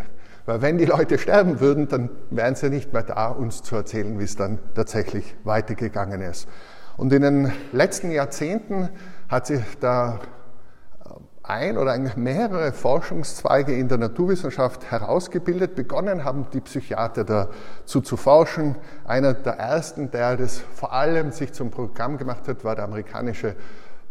Weil 0.48 0.62
wenn 0.62 0.78
die 0.78 0.86
Leute 0.86 1.18
sterben 1.18 1.60
würden, 1.60 1.88
dann 1.88 2.08
wären 2.30 2.54
sie 2.54 2.70
nicht 2.70 2.94
mehr 2.94 3.02
da, 3.02 3.28
uns 3.28 3.62
zu 3.62 3.76
erzählen, 3.76 4.18
wie 4.18 4.24
es 4.24 4.34
dann 4.34 4.58
tatsächlich 4.74 5.36
weitergegangen 5.44 6.22
ist. 6.22 6.48
Und 6.96 7.12
in 7.12 7.20
den 7.20 7.52
letzten 7.72 8.10
Jahrzehnten 8.10 8.88
hat 9.28 9.46
sich 9.46 9.60
da 9.78 10.20
ein 11.42 11.76
oder 11.76 11.98
mehrere 12.16 12.72
Forschungszweige 12.72 13.74
in 13.74 13.88
der 13.88 13.98
Naturwissenschaft 13.98 14.90
herausgebildet. 14.90 15.74
Begonnen 15.74 16.24
haben 16.24 16.46
die 16.50 16.62
Psychiater 16.62 17.24
dazu 17.24 18.00
zu 18.00 18.16
forschen. 18.16 18.76
Einer 19.04 19.34
der 19.34 19.58
ersten, 19.58 20.10
der 20.10 20.38
das 20.38 20.62
vor 20.74 20.94
allem 20.94 21.30
sich 21.30 21.52
zum 21.52 21.70
Programm 21.70 22.16
gemacht 22.16 22.48
hat, 22.48 22.64
war 22.64 22.74
der 22.74 22.84
amerikanische 22.84 23.54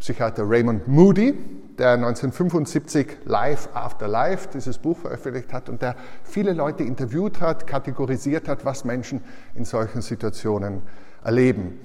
Psychiater 0.00 0.48
Raymond 0.48 0.86
Moody, 0.86 1.34
der 1.78 1.92
1975 1.92 3.18
Life 3.24 3.68
After 3.74 4.08
Life 4.08 4.48
dieses 4.52 4.78
Buch 4.78 4.98
veröffentlicht 4.98 5.52
hat 5.52 5.68
und 5.68 5.82
der 5.82 5.96
viele 6.24 6.52
Leute 6.52 6.82
interviewt 6.82 7.40
hat, 7.40 7.66
kategorisiert 7.66 8.48
hat, 8.48 8.64
was 8.64 8.84
Menschen 8.84 9.22
in 9.54 9.64
solchen 9.64 10.02
Situationen 10.02 10.82
erleben. 11.22 11.78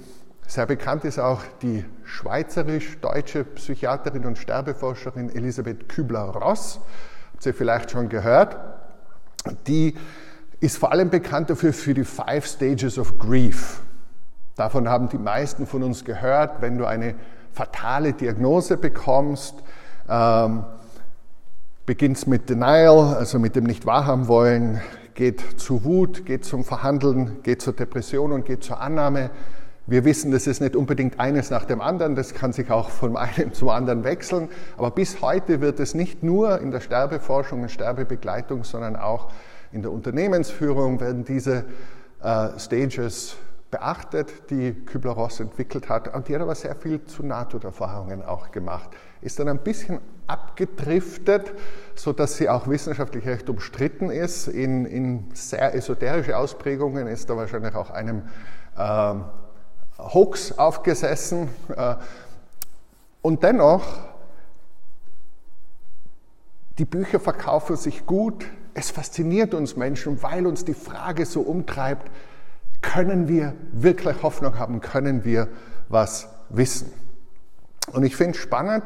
Sehr 0.48 0.66
bekannt 0.66 1.06
ist 1.06 1.20
auch 1.20 1.42
die 1.62 1.86
schweizerisch-deutsche 2.04 3.44
Psychiaterin 3.46 4.26
und 4.26 4.38
Sterbeforscherin 4.38 5.30
Elisabeth 5.30 5.88
Kübler-Ross. 5.90 6.82
Habt 7.34 7.46
ihr 7.46 7.54
vielleicht 7.54 7.92
schon 7.92 8.10
gehört? 8.10 8.58
Die 9.68 9.96
ist 10.60 10.78
vor 10.78 10.92
allem 10.92 11.10
bekannt 11.10 11.50
dafür 11.50 11.74
für 11.74 11.94
die 11.94 12.04
Five 12.04 12.46
Stages 12.46 12.98
of 12.98 13.18
Grief. 13.20 13.82
Davon 14.56 14.88
haben 14.88 15.10
die 15.10 15.18
meisten 15.18 15.66
von 15.66 15.82
uns 15.82 16.06
gehört, 16.06 16.62
wenn 16.62 16.78
du 16.78 16.86
eine 16.86 17.16
fatale 17.54 18.14
Diagnose 18.14 18.78
bekommst. 18.78 19.56
Ähm, 20.10 20.66
beginnt 21.86 22.28
mit 22.28 22.50
Denial, 22.50 23.16
also 23.16 23.40
mit 23.40 23.56
dem 23.56 23.66
nicht 23.66 23.86
wahrhaben 23.86 24.28
wollen, 24.28 24.82
geht 25.16 25.60
zu 25.60 25.84
Wut, 25.84 26.26
geht 26.26 26.46
zum 26.46 26.64
Verhandeln, 26.64 27.44
geht 27.44 27.62
zur 27.62 27.74
Depression 27.74 28.32
und 28.32 28.46
geht 28.46 28.64
zur 28.64 28.80
Annahme 28.80 29.30
wir 29.86 30.06
wissen, 30.06 30.32
das 30.32 30.48
ist 30.48 30.62
nicht 30.62 30.78
unbedingt 30.78 31.20
eines 31.20 31.50
nach 31.50 31.66
dem 31.66 31.82
anderen, 31.82 32.16
das 32.16 32.34
kann 32.34 32.54
sich 32.54 32.72
auch 32.72 32.90
von 32.90 33.18
einem 33.18 33.54
zum 33.54 33.70
anderen 33.70 34.04
wechseln. 34.04 34.50
Aber 34.78 34.92
bis 34.92 35.22
heute 35.22 35.60
wird 35.60 35.80
es 35.80 35.94
nicht 35.94 36.24
nur 36.24 36.62
in 36.62 36.72
der 36.72 36.80
Sterbeforschung 36.80 37.64
und 37.64 37.70
Sterbebegleitung, 37.70 38.64
sondern 38.64 38.96
auch 38.96 39.30
in 39.74 39.82
der 39.82 39.92
Unternehmensführung 39.92 41.02
werden 41.02 41.26
diese 41.26 41.66
äh, 42.22 42.58
Stages 42.58 43.36
beachtet, 43.74 44.52
die 44.52 44.72
Kübler-Ross 44.72 45.40
entwickelt 45.40 45.90
hat. 45.90 46.14
Und 46.14 46.28
die 46.28 46.36
hat 46.36 46.44
aber 46.44 46.54
sehr 46.54 46.76
viel 46.76 47.04
zu 47.06 47.26
NATO-Erfahrungen 47.26 48.22
auch 48.22 48.52
gemacht. 48.52 48.92
Ist 49.22 49.40
dann 49.40 49.50
ein 49.50 49.64
bisschen 49.64 50.00
abgedriftet, 50.28 51.52
sodass 51.96 52.38
sie 52.38 52.50
auch 52.50 52.68
wissenschaftlich 52.68 53.26
recht 53.26 53.50
umstritten 53.50 54.12
ist. 54.12 54.48
In, 54.48 54.86
in 54.86 55.32
sehr 55.34 55.74
esoterische 55.74 56.38
Ausprägungen 56.38 57.08
ist 57.08 57.32
da 57.32 57.36
wahrscheinlich 57.36 57.74
auch 57.74 57.90
einem 57.90 58.22
äh, 58.78 59.16
Hoax 59.98 60.60
aufgesessen. 60.60 61.50
Äh, 61.76 61.96
und 63.24 63.42
dennoch, 63.42 63.84
die 66.78 66.86
Bücher 66.86 67.20
verkaufen 67.20 67.76
sich 67.76 68.06
gut. 68.06 68.46
Es 68.76 68.92
fasziniert 68.92 69.56
uns 69.56 69.76
Menschen, 69.76 70.22
weil 70.22 70.46
uns 70.46 70.64
die 70.64 70.76
Frage 70.76 71.26
so 71.26 71.42
umtreibt, 71.42 72.12
können 72.84 73.28
wir 73.28 73.56
wirklich 73.72 74.22
Hoffnung 74.22 74.60
haben, 74.60 74.80
können 74.80 75.26
wir 75.26 75.48
was 75.90 76.30
wissen. 76.50 76.94
Und 77.92 78.04
ich 78.04 78.16
finde 78.16 78.38
es 78.38 78.38
spannend, 78.38 78.84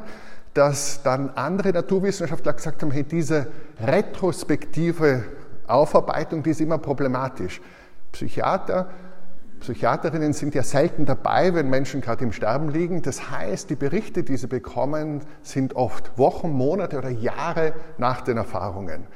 dass 0.54 1.04
dann 1.04 1.32
andere 1.32 1.74
Naturwissenschaftler 1.74 2.54
gesagt 2.54 2.82
haben, 2.82 2.92
hey, 2.92 3.04
diese 3.04 3.48
retrospektive 3.82 5.25
Aufarbeitung, 5.68 6.42
die 6.44 6.51
ist 6.51 6.62
immer 6.62 6.77
problematisch. 6.77 7.60
Psychiater 8.13 8.89
Psychiaterinnen 9.60 10.34
sind 10.34 10.56
ja 10.56 10.63
selten 10.63 11.06
dabei, 11.06 11.54
wenn 11.54 11.70
Menschen 11.70 12.01
gerade 12.01 12.24
im 12.24 12.32
Sterben 12.32 12.70
liegen. 12.70 13.01
Das 13.01 13.32
heißt, 13.32 13.70
die 13.70 13.75
Berichte, 13.75 14.24
die 14.24 14.38
sie 14.38 14.48
bekommen, 14.48 15.22
sind 15.42 15.75
oft 15.75 16.18
Wochen, 16.18 16.51
Monate 16.51 16.98
oder 16.98 17.10
Jahre 17.10 17.74
nach 17.98 18.22
den 18.22 18.38
Erfahrungen. 18.38 19.08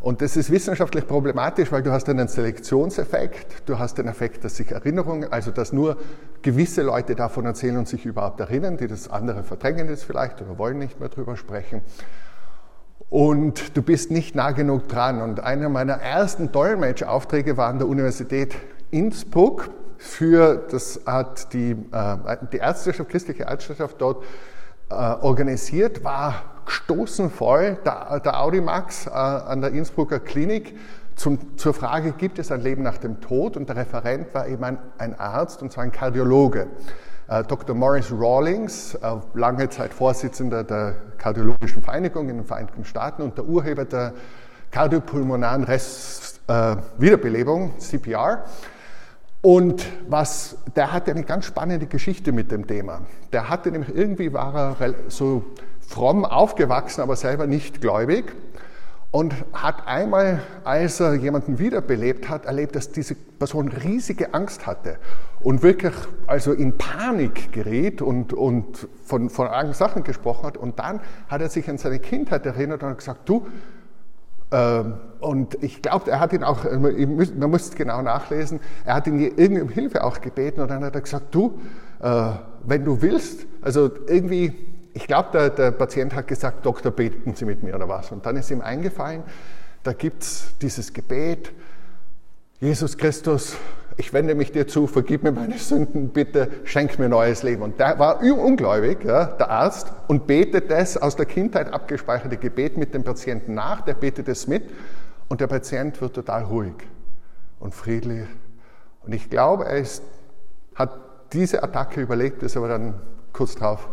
Und 0.00 0.22
das 0.22 0.34
ist 0.36 0.50
wissenschaftlich 0.50 1.06
problematisch, 1.06 1.70
weil 1.72 1.82
du 1.82 1.92
hast 1.92 2.08
einen 2.08 2.26
Selektionseffekt, 2.26 3.68
du 3.68 3.78
hast 3.78 3.98
den 3.98 4.08
Effekt, 4.08 4.44
dass 4.44 4.56
sich 4.56 4.70
Erinnerungen, 4.70 5.30
also 5.30 5.50
dass 5.50 5.74
nur 5.74 5.98
gewisse 6.40 6.80
Leute 6.80 7.14
davon 7.14 7.44
erzählen 7.44 7.76
und 7.76 7.86
sich 7.86 8.06
überhaupt 8.06 8.40
erinnern, 8.40 8.78
die 8.78 8.86
das 8.86 9.10
andere 9.10 9.42
verdrängen 9.42 9.88
jetzt 9.90 10.04
vielleicht 10.04 10.40
oder 10.40 10.56
wollen 10.56 10.78
nicht 10.78 11.00
mehr 11.00 11.10
drüber 11.10 11.36
sprechen. 11.36 11.82
Und 13.10 13.76
du 13.76 13.82
bist 13.82 14.10
nicht 14.10 14.34
nah 14.34 14.52
genug 14.52 14.88
dran. 14.88 15.20
Und 15.20 15.40
einer 15.40 15.68
meiner 15.68 15.94
ersten 15.94 16.50
Dolmetschaufträge 16.50 17.58
war 17.58 17.68
an 17.68 17.78
der 17.78 17.88
Universität 17.88 18.54
Innsbruck 18.90 19.68
für, 19.98 20.66
das 20.70 21.00
hat 21.04 21.52
die, 21.52 21.72
äh, 21.72 22.36
die 22.52 22.56
Ärzteschaft, 22.56 23.10
christliche 23.10 23.42
Ärzteschaft 23.42 23.96
dort 24.00 24.24
äh, 24.88 24.94
organisiert, 24.94 26.02
war 26.04 26.49
gestoßen 26.70 27.30
voll, 27.30 27.78
der, 27.84 28.20
der 28.20 28.40
Audimax 28.40 29.06
äh, 29.06 29.10
an 29.10 29.60
der 29.60 29.72
Innsbrucker 29.72 30.20
Klinik, 30.20 30.76
zum, 31.16 31.58
zur 31.58 31.74
Frage, 31.74 32.12
gibt 32.12 32.38
es 32.38 32.52
ein 32.52 32.60
Leben 32.60 32.84
nach 32.84 32.96
dem 32.96 33.20
Tod? 33.20 33.56
Und 33.56 33.68
der 33.68 33.76
Referent 33.76 34.32
war 34.32 34.46
eben 34.46 34.62
ein, 34.62 34.78
ein 34.96 35.18
Arzt, 35.18 35.62
und 35.62 35.72
zwar 35.72 35.82
ein 35.82 35.90
Kardiologe. 35.90 36.68
Äh, 37.28 37.42
Dr. 37.42 37.74
Morris 37.74 38.12
Rawlings, 38.12 38.94
äh, 38.94 39.16
lange 39.34 39.68
Zeit 39.68 39.92
Vorsitzender 39.92 40.62
der 40.62 40.94
Kardiologischen 41.18 41.82
Vereinigung 41.82 42.28
in 42.28 42.36
den 42.36 42.46
Vereinigten 42.46 42.84
Staaten 42.84 43.22
und 43.22 43.36
der 43.36 43.46
Urheber 43.46 43.84
der 43.84 44.14
kardiopulmonaren 44.70 45.64
Rest, 45.64 46.40
äh, 46.46 46.76
Wiederbelebung, 46.98 47.78
CPR. 47.78 48.44
Und 49.42 49.84
was, 50.08 50.56
der 50.76 50.92
hatte 50.92 51.10
eine 51.10 51.24
ganz 51.24 51.46
spannende 51.46 51.86
Geschichte 51.86 52.30
mit 52.30 52.52
dem 52.52 52.66
Thema. 52.66 53.00
Der 53.32 53.48
hatte 53.48 53.72
nämlich 53.72 53.94
irgendwie 53.94 54.32
war 54.32 54.76
er 54.80 54.94
so 55.08 55.44
fromm 55.90 56.24
aufgewachsen, 56.24 57.00
aber 57.00 57.16
selber 57.16 57.48
nicht 57.48 57.80
gläubig 57.80 58.32
und 59.10 59.34
hat 59.52 59.88
einmal, 59.88 60.40
als 60.62 61.00
er 61.00 61.14
jemanden 61.14 61.58
wiederbelebt 61.58 62.28
hat, 62.28 62.46
erlebt, 62.46 62.76
dass 62.76 62.92
diese 62.92 63.16
Person 63.16 63.66
riesige 63.66 64.32
Angst 64.32 64.68
hatte 64.68 64.98
und 65.40 65.64
wirklich 65.64 65.94
also 66.28 66.52
in 66.52 66.78
Panik 66.78 67.52
geriet 67.52 68.02
und, 68.02 68.32
und 68.32 68.86
von, 69.04 69.28
von 69.28 69.48
anderen 69.48 69.74
Sachen 69.74 70.04
gesprochen 70.04 70.46
hat. 70.46 70.56
Und 70.56 70.78
dann 70.78 71.00
hat 71.26 71.40
er 71.40 71.48
sich 71.48 71.68
an 71.68 71.76
seine 71.76 71.98
Kindheit 71.98 72.46
erinnert 72.46 72.84
und 72.84 72.90
hat 72.90 72.98
gesagt, 72.98 73.28
du, 73.28 73.48
ähm, 74.52 74.94
und 75.18 75.60
ich 75.60 75.82
glaube, 75.82 76.08
er 76.08 76.20
hat 76.20 76.32
ihn 76.32 76.44
auch, 76.44 76.64
man 76.64 77.50
muss 77.50 77.72
genau 77.72 78.02
nachlesen, 78.02 78.60
er 78.84 78.94
hat 78.94 79.08
ihn 79.08 79.18
irgendwie 79.18 79.62
um 79.62 79.68
Hilfe 79.68 80.04
auch 80.04 80.20
gebeten 80.20 80.60
und 80.60 80.70
dann 80.70 80.84
hat 80.84 80.94
er 80.94 81.00
gesagt, 81.00 81.34
du, 81.34 81.58
äh, 82.00 82.30
wenn 82.64 82.84
du 82.84 83.02
willst, 83.02 83.46
also 83.60 83.90
irgendwie, 84.06 84.69
ich 84.92 85.06
glaube, 85.06 85.28
der, 85.32 85.50
der 85.50 85.70
Patient 85.70 86.14
hat 86.14 86.26
gesagt, 86.26 86.66
Doktor, 86.66 86.90
beten 86.90 87.34
Sie 87.34 87.44
mit 87.44 87.62
mir 87.62 87.74
oder 87.74 87.88
was. 87.88 88.10
Und 88.12 88.26
dann 88.26 88.36
ist 88.36 88.50
ihm 88.50 88.60
eingefallen, 88.60 89.22
da 89.82 89.92
gibt 89.92 90.22
es 90.22 90.54
dieses 90.60 90.92
Gebet, 90.92 91.52
Jesus 92.60 92.98
Christus, 92.98 93.56
ich 93.96 94.12
wende 94.12 94.34
mich 94.34 94.52
dir 94.52 94.66
zu, 94.66 94.86
vergib 94.86 95.22
mir 95.22 95.32
meine 95.32 95.58
Sünden, 95.58 96.10
bitte 96.10 96.48
schenk 96.64 96.98
mir 96.98 97.08
neues 97.08 97.42
Leben. 97.42 97.62
Und 97.62 97.80
der 97.80 97.98
war 97.98 98.20
ungläubig, 98.22 99.04
ja, 99.04 99.24
der 99.24 99.50
Arzt, 99.50 99.92
und 100.08 100.26
betet 100.26 100.70
das 100.70 100.96
aus 100.96 101.16
der 101.16 101.26
Kindheit 101.26 101.72
abgespeicherte 101.72 102.36
Gebet 102.36 102.76
mit 102.76 102.92
dem 102.92 103.04
Patienten 103.04 103.54
nach, 103.54 103.80
der 103.82 103.94
betet 103.94 104.28
es 104.28 104.46
mit 104.46 104.64
und 105.28 105.40
der 105.40 105.46
Patient 105.46 106.00
wird 106.00 106.14
total 106.14 106.44
ruhig 106.44 106.74
und 107.58 107.74
friedlich. 107.74 108.26
Und 109.04 109.14
ich 109.14 109.30
glaube, 109.30 109.64
er 109.64 109.78
ist, 109.78 110.02
hat 110.74 110.98
diese 111.32 111.62
Attacke 111.62 112.00
überlegt, 112.00 112.42
ist 112.42 112.56
aber 112.56 112.68
dann 112.68 112.94
kurz 113.32 113.54
darauf 113.54 113.88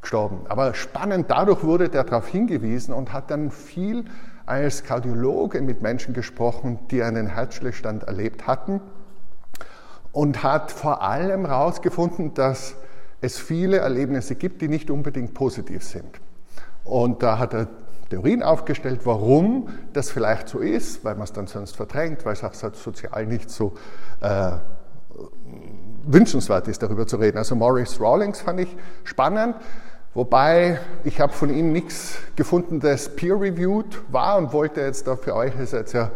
gestorben. 0.00 0.40
Aber 0.48 0.74
spannend, 0.74 1.30
dadurch 1.30 1.62
wurde 1.62 1.88
der 1.88 2.04
darauf 2.04 2.26
hingewiesen 2.28 2.94
und 2.94 3.12
hat 3.12 3.30
dann 3.30 3.50
viel 3.50 4.04
als 4.46 4.84
Kardiologe 4.84 5.60
mit 5.60 5.82
Menschen 5.82 6.14
gesprochen, 6.14 6.78
die 6.90 7.02
einen 7.02 7.28
Herzstillstand 7.28 8.04
erlebt 8.04 8.46
hatten 8.46 8.80
und 10.12 10.42
hat 10.42 10.72
vor 10.72 11.02
allem 11.02 11.46
herausgefunden, 11.46 12.34
dass 12.34 12.74
es 13.20 13.38
viele 13.38 13.78
Erlebnisse 13.78 14.34
gibt, 14.34 14.62
die 14.62 14.68
nicht 14.68 14.90
unbedingt 14.90 15.34
positiv 15.34 15.84
sind. 15.84 16.20
Und 16.84 17.22
da 17.22 17.38
hat 17.38 17.54
er 17.54 17.68
Theorien 18.08 18.42
aufgestellt, 18.42 19.02
warum 19.04 19.68
das 19.92 20.10
vielleicht 20.10 20.48
so 20.48 20.58
ist, 20.58 21.04
weil 21.04 21.14
man 21.14 21.24
es 21.24 21.32
dann 21.32 21.46
sonst 21.46 21.76
verdrängt, 21.76 22.24
weil 22.24 22.32
es 22.32 22.42
auch 22.42 22.54
sozial 22.54 23.26
nicht 23.26 23.50
so 23.50 23.74
äh, 24.20 24.52
wünschenswert 26.04 26.66
ist, 26.66 26.82
darüber 26.82 27.06
zu 27.06 27.18
reden. 27.18 27.38
Also 27.38 27.54
Maurice 27.54 28.00
Rawlings 28.00 28.40
fand 28.40 28.60
ich 28.60 28.76
spannend, 29.04 29.54
wobei 30.14 30.78
ich 31.04 31.20
habe 31.20 31.32
von 31.32 31.50
ihm 31.54 31.72
nichts 31.72 32.18
gefunden, 32.36 32.80
das 32.80 33.14
peer-reviewed 33.16 34.00
war 34.10 34.36
und 34.38 34.52
wollte 34.52 34.80
jetzt 34.80 35.06
da 35.06 35.16
für 35.16 35.34
euch, 35.34 35.58
ist 35.60 35.72
jetzt 35.72 35.92
ja, 35.92 36.10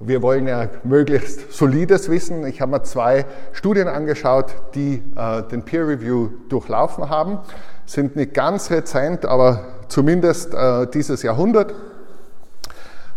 wir 0.00 0.22
wollen 0.22 0.46
ja 0.46 0.68
möglichst 0.82 1.52
solides 1.52 2.10
Wissen. 2.10 2.46
Ich 2.46 2.60
habe 2.60 2.72
mir 2.72 2.82
zwei 2.82 3.24
Studien 3.52 3.88
angeschaut, 3.88 4.54
die 4.74 5.02
äh, 5.16 5.42
den 5.42 5.62
Peer-Review 5.62 6.30
durchlaufen 6.48 7.08
haben, 7.08 7.38
sind 7.86 8.16
nicht 8.16 8.34
ganz 8.34 8.70
rezent, 8.70 9.24
aber 9.24 9.64
zumindest 9.88 10.54
äh, 10.54 10.86
dieses 10.86 11.22
Jahrhundert. 11.22 11.74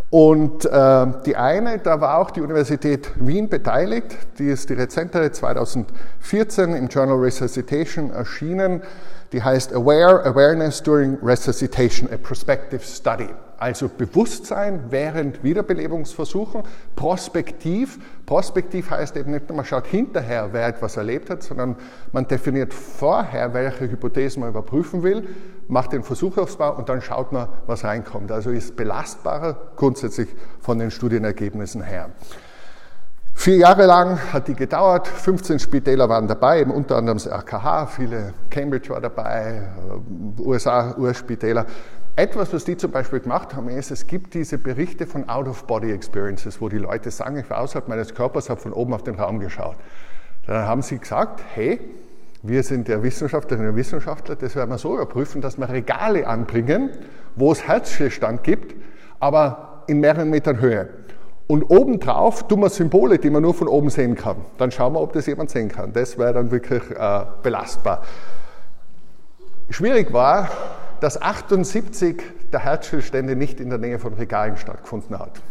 Und 0.09 0.65
äh, 0.65 1.05
die 1.25 1.36
eine, 1.36 1.79
da 1.79 2.00
war 2.00 2.19
auch 2.19 2.31
die 2.31 2.39
Universität 2.39 3.12
Wien 3.15 3.50
beteiligt, 3.50 4.15
die 4.39 4.47
ist 4.47 4.69
die 4.69 4.74
rezentere 4.74 5.31
2014 5.31 6.75
im 6.75 6.88
Journal 6.88 7.17
Resuscitation 7.17 8.12
erschienen, 8.12 8.81
die 9.31 9.41
heißt 9.41 9.74
Aware 9.74 10.24
Awareness 10.25 10.81
During 10.81 11.17
Resuscitation, 11.22 12.10
a 12.12 12.17
Prospective 12.17 12.81
Study 12.81 13.29
also 13.57 13.89
Bewusstsein 13.89 14.86
während 14.89 15.43
Wiederbelebungsversuchen, 15.43 16.63
prospektiv. 16.96 18.00
Prospektiv 18.25 18.91
heißt 18.91 19.17
eben 19.17 19.31
nicht, 19.31 19.50
man 19.51 19.65
schaut 19.65 19.88
hinterher, 19.88 20.50
wer 20.51 20.67
etwas 20.67 20.98
erlebt 20.98 21.29
hat, 21.29 21.43
sondern 21.43 21.75
man 22.12 22.27
definiert 22.27 22.74
vorher, 22.74 23.53
welche 23.53 23.89
Hypothesen 23.89 24.41
man 24.41 24.50
überprüfen 24.50 25.03
will, 25.03 25.27
macht 25.67 25.93
den 25.93 26.03
Versuchaufbau 26.03 26.77
und 26.77 26.89
dann 26.89 27.01
schaut 27.01 27.31
man, 27.31 27.50
was 27.65 27.84
reinkommt. 27.84 28.31
Also 28.31 28.51
ist 28.51 28.75
belastbarer 28.75 29.57
grundsätzlich 29.75 30.29
von 30.60 30.77
den 30.79 30.91
Studienergebnissen 30.91 31.81
her. 31.81 32.12
Vier 33.39 33.58
Jahre 33.58 33.86
lang 33.86 34.34
hat 34.34 34.48
die 34.48 34.56
gedauert, 34.56 35.08
15 35.08 35.60
Spitäler 35.60 36.10
waren 36.10 36.27
dabei, 36.27 36.65
unter 36.65 36.98
anderem 36.98 37.20
das 37.20 37.27
RKH, 37.27 37.86
viele 37.86 38.34
Cambridge 38.50 38.89
war 38.89 39.00
dabei, 39.00 39.62
USA, 40.39 40.96
US-Spitäler. 40.98 41.67
Etwas, 42.15 42.51
was 42.51 42.65
die 42.65 42.75
zum 42.75 42.91
Beispiel 42.91 43.20
gemacht 43.20 43.56
haben, 43.56 43.70
ist, 43.70 43.91
es 43.91 44.08
gibt 44.08 44.34
diese 44.34 44.58
Berichte 44.58 45.06
von 45.06 45.29
Out-of-Body-Experiences, 45.29 46.60
wo 46.60 46.67
die 46.67 46.79
Leute 46.79 47.12
sagen, 47.12 47.38
ich 47.38 47.50
war 47.50 47.60
außerhalb 47.60 47.88
meines 47.88 48.15
Körpers, 48.15 48.50
habe 48.50 48.60
von 48.60 48.74
oben 48.74 48.94
auf 48.94 49.03
den 49.03 49.15
Raum 49.15 49.39
geschaut. 49.39 49.77
Dann 50.48 50.67
haben 50.67 50.82
sie 50.82 50.98
gesagt, 50.98 51.39
hey, 51.53 51.79
wir 52.41 52.63
sind 52.63 52.88
der 52.88 53.03
Wissenschaftlerinnen 53.03 53.70
und 53.70 53.77
Wissenschaftler, 53.77 54.36
das 54.36 54.56
werden 54.56 54.72
wir 54.72 54.79
so 54.79 54.96
überprüfen, 54.96 55.41
dass 55.41 55.60
wir 55.60 55.70
Regale 55.70 56.27
anbringen, 56.27 56.89
wo 57.36 57.51
es 57.51 57.67
Herzstillstand 57.67 58.44
gibt, 58.44 58.75
aber 59.20 59.84
in 59.86 60.00
mehreren 60.00 60.32
Metern 60.32 60.60
Höhe. 60.60 60.89
Und 61.48 61.63
obendrauf 61.63 62.48
tun 62.48 62.60
wir 62.60 62.70
Symbole, 62.70 63.20
die 63.20 63.30
man 63.30 63.42
nur 63.42 63.54
von 63.54 63.70
oben 63.70 63.89
sehen 63.89 64.16
kann. 64.16 64.36
Dann 64.58 64.70
schauen 64.72 64.94
wir, 64.94 65.01
ob 65.01 65.13
das 65.13 65.25
jemand 65.27 65.50
sehen 65.50 65.70
kann. 65.70 65.94
Das 65.94 66.18
wäre 66.18 66.34
dann 66.34 66.51
wirklich 66.51 66.84
äh, 66.92 67.22
belastbar. 67.42 68.04
Schwierig 69.70 70.12
war, 70.12 70.50
dass 71.00 71.22
78 71.22 72.22
der 72.51 72.60
Herzstillstände 72.62 73.36
nicht 73.36 73.60
in 73.62 73.70
der 73.70 73.80
Nähe 73.80 74.00
von 74.00 74.13
Regalen 74.13 74.58
stattgefunden 74.58 75.18
hat. 75.18 75.42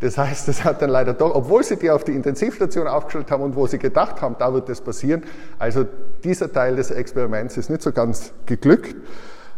Das 0.00 0.16
heißt, 0.16 0.48
es 0.48 0.64
hat 0.64 0.80
dann 0.80 0.88
leider 0.88 1.12
doch, 1.12 1.34
obwohl 1.34 1.62
sie 1.62 1.76
die 1.76 1.90
auf 1.90 2.04
die 2.04 2.12
Intensivstation 2.12 2.88
aufgestellt 2.88 3.30
haben 3.30 3.42
und 3.42 3.54
wo 3.54 3.66
sie 3.66 3.78
gedacht 3.78 4.22
haben, 4.22 4.36
da 4.38 4.54
wird 4.54 4.70
das 4.70 4.80
passieren, 4.80 5.24
also 5.58 5.84
dieser 6.24 6.50
Teil 6.50 6.76
des 6.76 6.90
Experiments 6.90 7.58
ist 7.58 7.68
nicht 7.68 7.82
so 7.82 7.92
ganz 7.92 8.32
geglückt. 8.46 8.96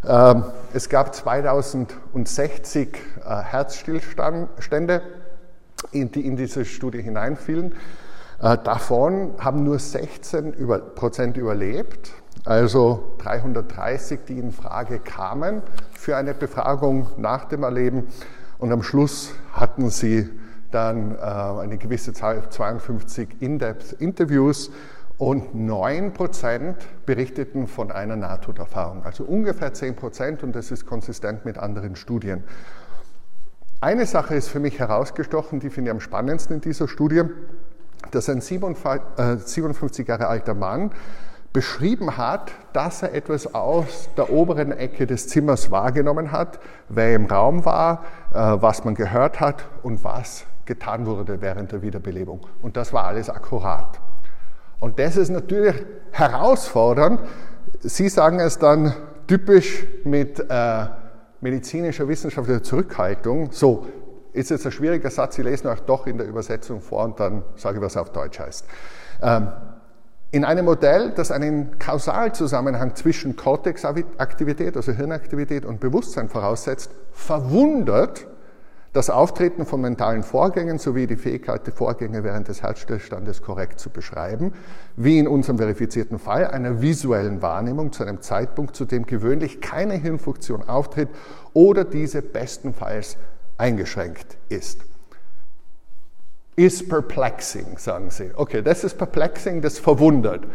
Ähm, 0.05 0.45
es 0.75 0.89
gab 0.89 1.15
2060 1.15 2.99
äh, 3.25 3.43
Herzstillstände, 5.83 6.13
die 6.13 6.27
in 6.27 6.37
diese 6.37 6.65
Studie 6.65 7.03
hineinfielen. 7.03 7.75
Äh, 8.41 8.59
davon 8.59 9.35
haben 9.39 9.65
nur 9.65 9.79
16 9.79 10.55
Prozent 10.95 11.37
überlebt 11.37 12.13
also 12.45 13.15
330, 13.19 14.21
die 14.27 14.39
in 14.39 14.51
Frage 14.51 14.99
kamen 14.99 15.63
für 15.93 16.17
eine 16.17 16.35
Befragung 16.35 17.07
nach 17.17 17.45
dem 17.45 17.63
Erleben. 17.63 18.09
Und 18.59 18.73
am 18.73 18.83
Schluss 18.83 19.33
hatten 19.53 19.91
sie 19.91 20.29
dann 20.73 21.15
äh, 21.15 21.21
eine 21.21 21.79
gewisse 21.79 22.13
Zahl, 22.13 22.49
52 22.51 23.41
In-Depth-Interviews 23.41 24.73
und 25.19 25.55
9% 25.55 26.75
berichteten 27.07 27.69
von 27.69 27.93
einer 27.93 28.17
Nahtoderfahrung. 28.17 29.05
Also 29.05 29.23
ungefähr 29.23 29.73
10% 29.73 30.43
und 30.43 30.57
das 30.57 30.73
ist 30.73 30.85
konsistent 30.85 31.45
mit 31.45 31.59
anderen 31.59 31.95
Studien. 31.95 32.43
Eine 33.83 34.07
Sache 34.07 34.37
ist 34.37 34.47
für 34.47 34.61
mich 34.61 34.79
herausgestochen, 34.79 35.59
die 35.59 35.69
finde 35.69 35.91
ich 35.91 35.93
am 35.93 36.01
spannendsten 36.01 36.55
in 36.55 36.61
dieser 36.61 36.87
Studie, 36.87 37.23
dass 38.13 38.29
ein 38.29 38.41
57 38.41 38.87
äh, 39.19 40.09
Jahre 40.09 40.29
alter 40.29 40.55
Mann 40.55 40.93
beschrieben 41.53 42.17
hat, 42.17 42.53
dass 42.73 43.03
er 43.03 43.13
etwas 43.13 43.57
aus 43.57 44.09
der 44.17 44.31
oberen 44.31 44.71
Ecke 44.71 45.09
des 45.09 45.27
Zimmers 45.27 45.73
wahrgenommen 45.73 46.31
hat, 46.31 46.61
wer 46.89 47.13
im 47.17 47.27
Raum 47.27 47.65
war, 47.65 48.05
äh, 48.33 48.37
was 48.37 48.85
man 48.85 48.95
gehört 48.95 49.41
hat 49.41 49.65
und 49.83 50.05
was 50.05 50.45
getan 50.65 51.05
wurde 51.05 51.41
während 51.41 51.73
der 51.73 51.83
Wiederbelebung. 51.83 52.47
Und 52.63 52.77
das 52.77 52.93
war 52.93 53.07
alles 53.07 53.29
akkurat. 53.29 53.99
Und 54.79 55.01
das 55.01 55.17
ist 55.17 55.31
natürlich 55.31 55.75
herausfordernd. 56.13 57.19
Sie 57.81 58.09
sagen 58.09 58.39
es 58.39 58.61
dann 58.61 58.95
typisch 59.27 59.85
mit 60.05 60.39
äh, 60.39 60.87
medizinischer, 61.43 62.09
wissenschaftlicher 62.09 62.63
Zurückhaltung. 62.63 63.53
So, 63.53 63.87
ist 64.33 64.51
jetzt 64.51 64.65
ein 64.65 64.73
schwieriger 64.73 65.11
Satz, 65.11 65.37
Sie 65.37 65.43
lesen 65.43 65.67
euch 65.67 65.81
doch 65.81 66.07
in 66.07 66.17
der 66.17 66.27
Übersetzung 66.27 66.81
vor 66.81 67.05
und 67.05 67.21
dann 67.21 67.45
sage 67.57 67.79
ich, 67.79 67.85
was 67.85 67.97
auf 67.97 68.11
Deutsch 68.13 68.39
heißt. 68.39 68.65
Ähm, 69.23 69.49
in 70.31 70.47
einem 70.47 70.65
Modell, 70.65 71.13
das 71.15 71.31
einen 71.31 71.79
Kausalzusammenhang 71.79 72.95
zwischen 72.95 73.37
Cortex-Aktivität, 73.37 74.77
also 74.77 74.93
Hirnaktivität 74.93 75.67
und 75.67 75.81
Bewusstsein 75.81 76.31
voraussetzt, 76.31 76.91
verwundert 77.13 78.27
das 78.93 79.09
Auftreten 79.09 79.65
von 79.65 79.81
mentalen 79.81 80.23
Vorgängen 80.23 80.79
sowie 80.79 81.07
die 81.07 81.17
Fähigkeit, 81.17 81.67
die 81.67 81.71
Vorgänge 81.71 82.25
während 82.25 82.49
des 82.49 82.63
Herzstillstandes 82.63 83.41
korrekt 83.41 83.81
zu 83.81 83.91
beschreiben, 83.91 84.53
wie 84.97 85.19
in 85.19 85.27
unserem 85.27 85.59
verifizierten 85.59 86.19
Fall 86.19 86.47
einer 86.47 86.83
visuellen 86.83 87.41
Wahrnehmung 87.41 87.93
zu 87.93 88.05
einem 88.05 88.21
Zeitpunkt, 88.21 88.77
zu 88.77 88.85
dem 88.85 89.07
gewöhnlich 89.07 89.61
keine 89.61 89.95
Hirnfunktion 89.95 90.69
auftritt 90.69 91.09
oder 91.55 91.85
diese 91.85 92.21
bestenfalls 92.21 93.17
eingeschränkt 93.57 94.37
ist 94.49 94.81
is 96.57 96.87
perplexing, 96.87 97.79
sagen 97.79 98.11
sie. 98.11 98.31
Okay, 98.35 98.63
das 98.63 98.85
ist 98.85 98.99
perplexing, 98.99 99.63
das 99.63 99.79
verwundert. 99.79 100.47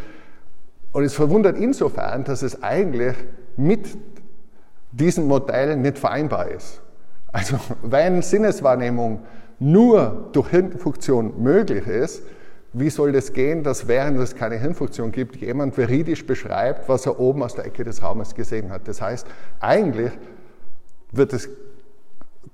Und 0.91 1.03
es 1.03 1.13
verwundert 1.13 1.57
insofern, 1.57 2.23
dass 2.23 2.41
es 2.41 2.61
eigentlich 2.63 3.15
mit 3.55 3.97
diesem 4.91 5.27
Modell 5.27 5.75
nicht 5.75 5.97
vereinbar 5.97 6.49
ist. 6.49 6.81
Also 7.31 7.59
wenn 7.83 8.21
Sinneswahrnehmung 8.21 9.23
nur 9.59 10.29
durch 10.33 10.49
Hirnfunktion 10.49 11.41
möglich 11.41 11.87
ist, 11.87 12.23
wie 12.73 12.89
soll 12.89 13.11
das 13.11 13.33
gehen, 13.33 13.63
dass 13.63 13.87
während 13.87 14.19
es 14.19 14.35
keine 14.35 14.57
Hirnfunktion 14.57 15.11
gibt, 15.11 15.37
jemand 15.37 15.75
veridisch 15.75 16.25
beschreibt, 16.25 16.87
was 16.89 17.05
er 17.05 17.19
oben 17.19 17.41
aus 17.43 17.55
der 17.55 17.65
Ecke 17.65 17.83
des 17.83 18.03
Raumes 18.03 18.35
gesehen 18.35 18.71
hat? 18.71 18.87
Das 18.87 19.01
heißt, 19.01 19.25
eigentlich 19.59 20.11
wird 21.11 21.33
es 21.33 21.49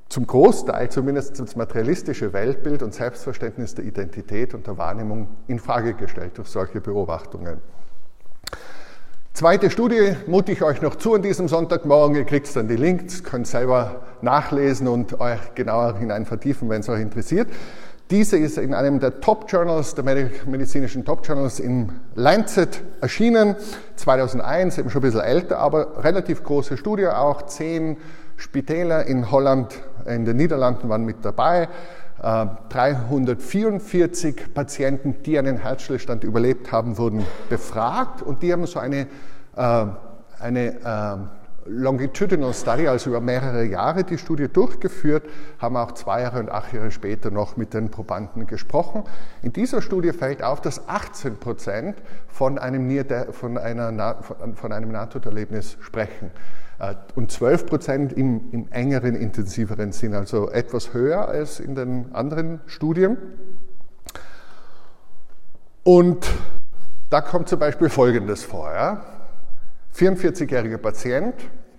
zum 0.09 0.27
Großteil 0.27 0.89
zumindest 0.89 1.39
das 1.39 1.55
materialistische 1.55 2.33
Weltbild 2.33 2.83
und 2.83 2.93
Selbstverständnis 2.93 3.73
der 3.73 3.86
Identität 3.86 4.53
und 4.53 4.67
der 4.67 4.77
Wahrnehmung 4.77 5.27
in 5.47 5.59
Frage 5.59 5.95
gestellt 5.95 6.38
durch 6.38 6.49
solche 6.49 6.79
Beobachtungen. 6.79 7.57
Zweite 9.36 9.72
Studie 9.72 10.15
mute 10.28 10.52
ich 10.52 10.62
euch 10.62 10.84
noch 10.84 10.96
zu 10.96 11.15
an 11.15 11.24
diesem 11.24 11.48
Sonntagmorgen. 11.48 12.15
Ihr 12.15 12.24
kriegt 12.24 12.56
dann 12.56 12.67
die 12.67 12.76
Links, 12.76 13.24
könnt 13.24 13.48
selber 13.48 14.04
nachlesen 14.22 14.88
und 14.88 15.19
euch 15.19 15.56
genauer 15.56 15.98
hinein 15.98 16.28
vertiefen, 16.28 16.69
wenn 16.69 16.82
es 16.82 16.89
euch 16.89 17.02
interessiert. 17.02 17.48
Diese 18.12 18.38
ist 18.38 18.60
in 18.60 18.76
einem 18.76 19.00
der 19.00 19.22
Top-Journals, 19.22 19.96
der 19.96 20.04
medizinischen 20.46 21.04
Top-Journals 21.04 21.60
im 21.60 21.89
Lancet 22.13 22.84
erschienen, 23.02 23.56
2001, 23.96 24.78
eben 24.78 24.91
schon 24.91 25.02
ein 25.02 25.06
bisschen 25.06 25.22
älter, 25.22 25.58
aber 25.58 26.04
relativ 26.04 26.43
große 26.43 26.78
Studie, 26.78 27.08
auch 27.08 27.41
zehn 27.48 27.98
Spitäler 28.38 29.08
in 29.08 29.32
Holland, 29.32 29.80
in 30.06 30.26
den 30.26 30.38
Niederlanden 30.38 30.89
waren 30.89 31.06
mit 31.06 31.26
dabei. 31.26 31.69
344 32.23 34.38
äh, 34.38 34.41
Patienten, 34.53 35.21
die 35.23 35.38
einen 35.38 35.57
Herzstillstand 35.57 36.23
überlebt 36.23 36.71
haben, 36.71 36.97
wurden 36.97 37.25
befragt 37.49 38.21
und 38.21 38.41
die 38.41 38.53
haben 38.53 38.65
so 38.65 38.79
eine, 38.79 39.07
äh, 39.57 39.86
eine 40.39 40.69
äh, 40.69 41.17
Longitudinal 41.65 42.54
Study, 42.54 42.88
also 42.88 43.10
über 43.10 43.21
mehrere 43.21 43.63
Jahre 43.63 44.04
die 44.04 44.17
Studie 44.17 44.47
durchgeführt, 44.47 45.23
haben 45.60 45.78
auch 45.78 45.93
zwei 45.93 46.21
Jahre 46.21 46.39
und 46.39 46.49
acht 46.49 46.73
Jahre 46.73 46.91
später 46.91 47.32
noch 47.32 47.58
mit 47.58 47.73
den 47.73 47.89
Probanden 47.89 48.47
gesprochen. 48.47 49.04
In 49.41 49.54
dieser 49.54 49.82
Studie 49.82 50.12
fällt 50.12 50.43
auf, 50.43 50.62
dass 50.62 50.88
18 50.88 51.38
Prozent 51.38 51.95
von 52.28 52.58
einem, 52.58 52.89
von 53.32 53.58
von 54.56 54.71
einem 54.71 54.91
Nahtoderlebnis 54.91 55.78
sprechen 55.82 56.32
äh, 56.80 56.95
und 57.15 57.32
12 57.32 57.65
Prozent 57.65 58.13
im, 58.13 58.52
im 58.52 58.71
engeren, 58.71 59.15
intensiveren 59.15 59.91
Sinn, 59.91 60.13
also 60.13 60.49
etwas 60.49 60.93
höher 60.93 61.28
als 61.28 61.60
in 61.60 61.76
den 61.76 62.13
anderen 62.13 62.62
Studien. 62.65 63.17
Und 65.84 66.28
da 67.10 67.21
kommt 67.21 67.49
zum 67.49 67.60
Beispiel 67.60 67.89
Folgendes 67.89 68.43
vor. 68.43 68.71
Ja? 68.73 69.06
44-jähriger 69.95 70.77
Patient 70.77 71.36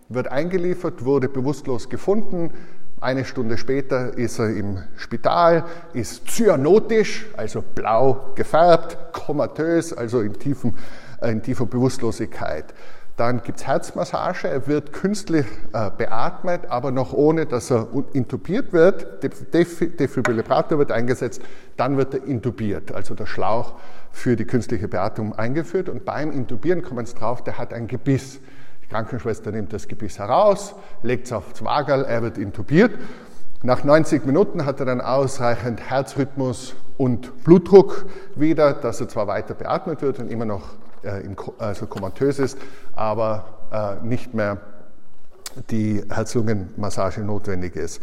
wird 0.09 0.29
eingeliefert, 0.29 1.05
wurde 1.05 1.29
bewusstlos 1.29 1.89
gefunden. 1.89 2.53
Eine 3.01 3.25
Stunde 3.25 3.59
später 3.59 4.17
ist 4.17 4.39
er 4.39 4.51
im 4.51 4.79
Spital, 4.97 5.65
ist 5.93 6.29
cyanotisch, 6.29 7.27
also 7.37 7.63
blau 7.63 8.33
gefärbt, 8.35 8.97
komatös, 9.13 9.93
also 9.93 10.21
in, 10.21 10.39
tiefen, 10.39 10.77
äh, 11.21 11.33
in 11.33 11.43
tiefer 11.43 11.67
Bewusstlosigkeit. 11.67 12.73
Dann 13.17 13.43
gibt 13.45 13.61
es 13.61 13.67
Herzmassage, 13.67 14.49
er 14.49 14.67
wird 14.67 14.93
künstlich 14.93 15.47
äh, 15.73 15.91
beatmet, 15.97 16.63
aber 16.69 16.91
noch 16.91 17.13
ohne, 17.13 17.47
dass 17.47 17.71
er 17.71 17.87
intubiert 18.13 18.73
wird. 18.73 19.23
Defibrillator 19.23 20.79
wird 20.79 20.91
eingesetzt, 20.91 21.41
dann 21.77 21.97
wird 21.97 22.15
er 22.15 22.25
intubiert, 22.25 22.93
also 22.93 23.15
der 23.15 23.27
Schlauch 23.27 23.75
für 24.11 24.35
die 24.35 24.45
künstliche 24.45 24.89
Beatmung 24.89 25.33
eingeführt. 25.33 25.89
Und 25.89 26.05
beim 26.05 26.33
Intubieren 26.33 26.83
kommen 26.83 27.05
es 27.05 27.15
drauf, 27.15 27.45
der 27.45 27.57
hat 27.57 27.73
ein 27.73 27.87
Gebiss. 27.87 28.41
Die 28.83 28.89
Krankenschwester 28.89 29.53
nimmt 29.53 29.73
das 29.73 29.87
Gebiss 29.87 30.19
heraus, 30.19 30.75
legt 31.03 31.27
es 31.27 31.33
aufs 31.33 31.65
Wagerl, 31.65 32.05
er 32.05 32.23
wird 32.23 32.37
intubiert. 32.37 32.91
Nach 33.63 33.85
90 33.85 34.27
Minuten 34.27 34.67
hat 34.67 34.81
er 34.81 34.87
dann 34.87 35.01
ausreichend 35.01 35.81
Herzrhythmus 35.89 36.75
und 36.99 37.45
Blutdruck 37.45 38.07
wieder, 38.35 38.73
dass 38.73 39.01
er 39.01 39.09
zwar 39.09 39.29
weiter 39.29 39.55
beatmet 39.55 40.03
wird 40.03 40.19
und 40.19 40.31
immer 40.31 40.45
noch 40.45 40.75
äh, 41.05 41.21
im, 41.21 41.37
also 41.59 41.87
komatös 41.87 42.39
ist, 42.39 42.59
aber 42.95 43.45
äh, 43.73 44.05
nicht 44.05 44.35
mehr 44.35 44.59
die 45.71 46.03
Herz-Lungen-Massage 46.09 47.21
notwendig 47.21 47.77
ist. 47.77 48.03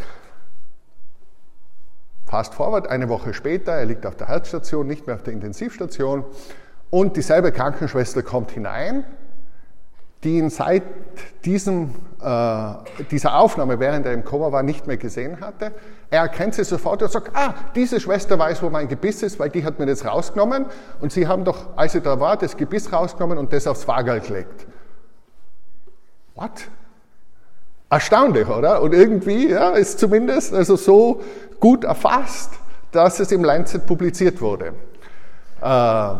Fast 2.25 2.53
forward, 2.53 2.87
eine 2.87 3.09
Woche 3.09 3.33
später, 3.33 3.73
er 3.73 3.85
liegt 3.85 4.05
auf 4.05 4.15
der 4.15 4.27
Herzstation, 4.27 4.87
nicht 4.87 5.05
mehr 5.05 5.15
auf 5.15 5.23
der 5.23 5.33
Intensivstation 5.33 6.23
und 6.89 7.17
dieselbe 7.17 7.51
Krankenschwester 7.51 8.23
kommt 8.23 8.51
hinein, 8.51 9.03
die 10.23 10.37
ihn 10.37 10.49
seit 10.49 10.83
diesem, 11.45 11.95
äh, 12.21 12.73
dieser 13.09 13.37
Aufnahme, 13.37 13.79
während 13.79 14.05
er 14.05 14.13
im 14.13 14.23
Koma 14.23 14.51
war, 14.51 14.61
nicht 14.61 14.85
mehr 14.85 14.97
gesehen 14.97 15.41
hatte. 15.41 15.71
Er 16.09 16.21
erkennt 16.21 16.53
sie 16.53 16.63
sofort 16.63 17.01
und 17.01 17.11
sagt, 17.11 17.31
ah, 17.35 17.55
diese 17.73 17.99
Schwester 17.99 18.37
weiß, 18.37 18.61
wo 18.61 18.69
mein 18.69 18.87
Gebiss 18.87 19.23
ist, 19.23 19.39
weil 19.39 19.49
die 19.49 19.63
hat 19.63 19.79
mir 19.79 19.87
das 19.87 20.05
rausgenommen 20.05 20.65
und 20.99 21.11
sie 21.11 21.27
haben 21.27 21.43
doch, 21.43 21.75
als 21.75 21.93
sie 21.93 22.01
da 22.01 22.19
war, 22.19 22.37
das 22.37 22.55
Gebiss 22.55 22.91
rausgenommen 22.93 23.37
und 23.37 23.51
das 23.51 23.65
aufs 23.65 23.83
Fahrgall 23.83 24.19
gelegt. 24.19 24.67
What? 26.35 26.67
Erstaunlich, 27.89 28.47
oder? 28.47 28.81
Und 28.81 28.93
irgendwie 28.93 29.49
ja, 29.49 29.71
ist 29.71 29.99
zumindest 29.99 30.53
also 30.53 30.75
so 30.75 31.21
gut 31.59 31.83
erfasst, 31.83 32.51
dass 32.91 33.19
es 33.19 33.31
im 33.31 33.43
Lancet 33.43 33.85
publiziert 33.85 34.39
wurde. 34.41 34.73
Äh, 35.61 36.13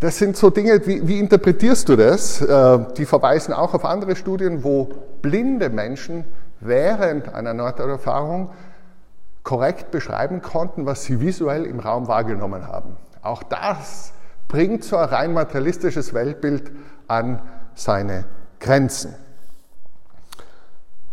das 0.00 0.18
sind 0.18 0.36
so 0.36 0.50
Dinge, 0.50 0.86
wie, 0.86 1.06
wie 1.06 1.18
interpretierst 1.18 1.88
du 1.88 1.96
das? 1.96 2.40
Äh, 2.40 2.78
die 2.96 3.04
verweisen 3.04 3.52
auch 3.52 3.74
auf 3.74 3.84
andere 3.84 4.14
Studien, 4.14 4.62
wo 4.62 4.88
blinde 5.22 5.70
Menschen 5.70 6.24
während 6.60 7.34
einer 7.34 7.54
Nahtoderfahrung 7.54 8.50
korrekt 9.42 9.90
beschreiben 9.90 10.42
konnten, 10.42 10.86
was 10.86 11.04
sie 11.04 11.20
visuell 11.20 11.64
im 11.64 11.80
Raum 11.80 12.06
wahrgenommen 12.06 12.66
haben. 12.66 12.96
Auch 13.22 13.42
das 13.42 14.12
bringt 14.46 14.84
so 14.84 14.96
ein 14.96 15.08
rein 15.08 15.32
materialistisches 15.32 16.14
Weltbild 16.14 16.70
an 17.06 17.40
seine 17.74 18.24
Grenzen. 18.60 19.14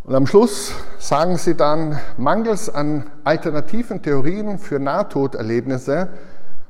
Und 0.03 0.13
am 0.13 0.27
Schluss 0.27 0.73
sagen 0.99 1.37
sie 1.37 1.55
dann, 1.55 1.99
mangels 2.17 2.69
an 2.69 3.09
alternativen 3.23 4.03
Theorien 4.03 4.59
für 4.59 4.79
Nahtoderlebnisse 4.79 6.09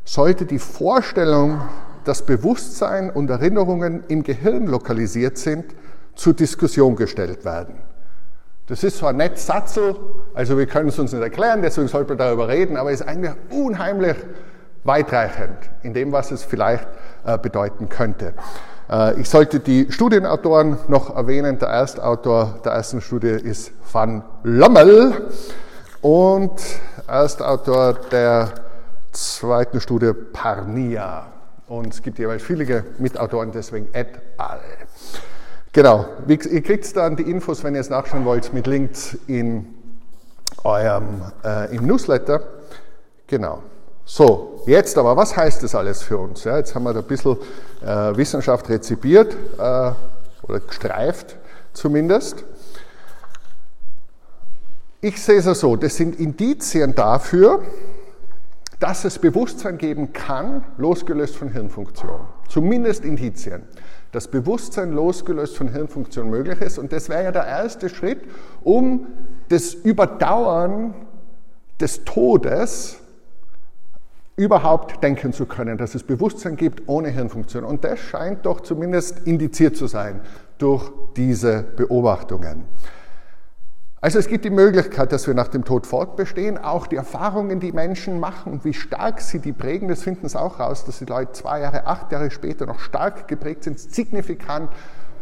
sollte 0.06 0.46
die 0.46 0.60
Vorstellung, 0.60 1.62
dass 2.06 2.22
Bewusstsein 2.22 3.10
und 3.10 3.30
Erinnerungen 3.30 4.04
im 4.08 4.24
Gehirn 4.24 4.68
lokalisiert 4.68 5.38
sind, 5.38 5.66
zur 6.16 6.34
Diskussion 6.34 6.96
gestellt 6.96 7.44
werden. 7.44 7.76
Das 8.68 8.84
ist 8.84 9.04
ein 9.04 9.18
nettes 9.18 9.46
Satzel, 9.46 9.96
also 10.34 10.58
wir 10.58 10.66
können 10.66 10.90
es 10.90 10.98
uns 10.98 11.12
nicht 11.12 11.22
erklären, 11.22 11.62
deswegen 11.62 11.88
sollte 11.88 12.10
man 12.10 12.18
darüber 12.18 12.48
reden, 12.48 12.78
aber 12.78 12.92
es 12.92 13.02
ist 13.02 13.08
eigentlich 13.08 13.34
unheimlich 13.52 14.16
weitreichend 14.84 15.58
in 15.84 15.94
dem, 15.94 16.12
was 16.12 16.32
es 16.32 16.44
vielleicht 16.44 16.88
äh, 17.26 17.38
bedeuten 17.38 17.90
könnte. 17.90 18.34
Äh, 18.90 19.20
ich 19.20 19.30
sollte 19.30 19.60
die 19.60 19.92
Studienautoren 19.92 20.78
noch 20.88 21.16
erwähnen. 21.16 21.60
Der 21.60 21.70
Erstautor 21.70 22.60
der 22.64 22.74
ersten 22.74 23.02
Studie 23.02 23.30
ist 23.30 23.72
Van 23.92 24.24
Lommel 24.44 25.28
und 26.02 26.62
Erstautor 27.08 27.94
der 28.12 28.50
zweiten 29.12 29.80
Studie 29.80 30.12
Parnia. 30.14 31.35
Und 31.68 31.94
es 31.94 32.02
gibt 32.02 32.20
jeweils 32.20 32.44
viele 32.44 32.84
Mitautoren, 33.00 33.52
deswegen 33.52 33.88
et 33.94 34.08
al. 34.38 34.60
Genau, 35.74 36.06
ihr 36.28 36.62
kriegt 36.62 36.96
dann 36.96 37.16
die 37.16 37.24
Infos, 37.24 37.64
wenn 37.64 37.74
ihr 37.76 37.82
es 37.82 37.90
nachschauen 37.90 38.24
wollt, 38.24 38.54
mit 38.54 38.68
Links 38.68 39.18
in 39.28 39.74
eurem, 40.64 41.24
äh, 41.44 41.76
im 41.76 41.86
Newsletter. 41.86 42.42
Genau. 43.28 43.64
So, 44.06 44.62
jetzt 44.68 44.98
aber, 44.98 45.18
was 45.18 45.36
heißt 45.36 45.64
das 45.64 45.74
alles 45.74 46.04
für 46.04 46.20
uns? 46.20 46.44
Ja, 46.44 46.58
jetzt 46.58 46.76
haben 46.76 46.84
wir 46.84 46.94
da 46.94 47.00
ein 47.00 47.06
bisschen 47.08 47.38
äh, 47.82 48.16
Wissenschaft 48.16 48.70
rezipiert 48.70 49.34
äh, 49.58 49.92
oder 50.44 50.60
gestreift 50.66 51.36
zumindest. 51.74 52.44
Ich 55.02 55.22
sehe 55.22 55.40
es 55.40 55.60
so, 55.60 55.76
das 55.76 55.96
sind 55.96 56.20
Indizien 56.20 56.96
dafür, 56.96 57.64
dass 58.80 59.06
es 59.06 59.20
Bewusstsein 59.20 59.78
geben 59.78 60.14
kann, 60.14 60.64
losgelöst 60.78 61.36
von 61.36 61.50
Hirnfunktion. 61.50 62.22
Zumindest 62.48 63.06
Indizien 63.06 63.64
dass 64.16 64.30
Bewusstsein 64.30 64.94
losgelöst 64.94 65.58
von 65.58 65.68
Hirnfunktion 65.68 66.30
möglich 66.30 66.62
ist. 66.62 66.78
Und 66.78 66.94
das 66.94 67.10
wäre 67.10 67.26
ja 67.26 67.32
der 67.34 67.46
erste 67.46 67.90
Schritt, 67.90 68.22
um 68.64 69.08
das 69.50 69.74
Überdauern 69.74 70.94
des 71.82 72.06
Todes 72.06 72.98
überhaupt 74.38 75.04
denken 75.04 75.34
zu 75.34 75.46
können, 75.46 75.78
dass 75.78 75.96
es 75.96 76.04
Bewusstsein 76.04 76.56
gibt 76.56 76.84
ohne 76.88 77.10
Hirnfunktion. 77.10 77.66
Und 77.66 77.84
das 77.84 78.00
scheint 78.00 78.46
doch 78.46 78.62
zumindest 78.62 79.28
indiziert 79.28 79.76
zu 79.76 79.88
sein 79.88 80.22
durch 80.60 80.90
diese 81.18 81.64
Beobachtungen. 81.76 82.64
Also 84.06 84.20
es 84.20 84.28
gibt 84.28 84.46
die 84.46 84.52
Möglichkeit, 84.52 85.12
dass 85.12 85.26
wir 85.26 85.34
nach 85.34 85.48
dem 85.48 85.66
Tod 85.66 85.88
fortbestehen. 85.88 86.60
Auch 86.60 86.86
die 86.86 86.96
Erfahrungen, 86.96 87.60
die 87.60 87.72
Menschen 87.72 88.20
machen 88.20 88.54
und 88.54 88.64
wie 88.64 88.76
stark 88.76 89.20
sie 89.20 89.40
die 89.40 89.52
prägen, 89.52 89.88
das 89.88 90.04
finden 90.04 90.30
sie 90.30 90.40
auch 90.40 90.60
raus, 90.60 90.86
dass 90.86 91.00
die 91.00 91.06
Leute 91.06 91.32
zwei 91.32 91.62
Jahre, 91.62 91.88
acht 91.88 92.12
Jahre 92.12 92.30
später 92.30 92.68
noch 92.68 92.80
stark 92.80 93.28
geprägt 93.28 93.64
sind, 93.64 93.80
signifikant 93.80 94.70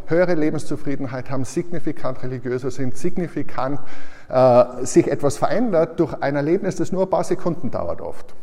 höhere 0.07 0.33
Lebenszufriedenheit 0.33 1.29
haben, 1.29 1.45
signifikant 1.45 2.23
religiöser 2.23 2.71
sind, 2.71 2.97
signifikant 2.97 3.79
äh, 4.27 4.85
sich 4.85 5.09
etwas 5.09 5.37
verändert 5.37 5.97
durch 6.01 6.15
ein 6.21 6.35
Erlebnis, 6.35 6.75
das 6.75 6.91
nur 6.91 7.03
ein 7.03 7.09
paar 7.09 7.23
Sekunden 7.23 7.71
dauert 7.71 8.01
oft. 8.01 8.35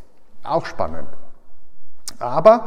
Auch 0.43 0.65
spannend. 0.65 1.09
Aber 2.19 2.67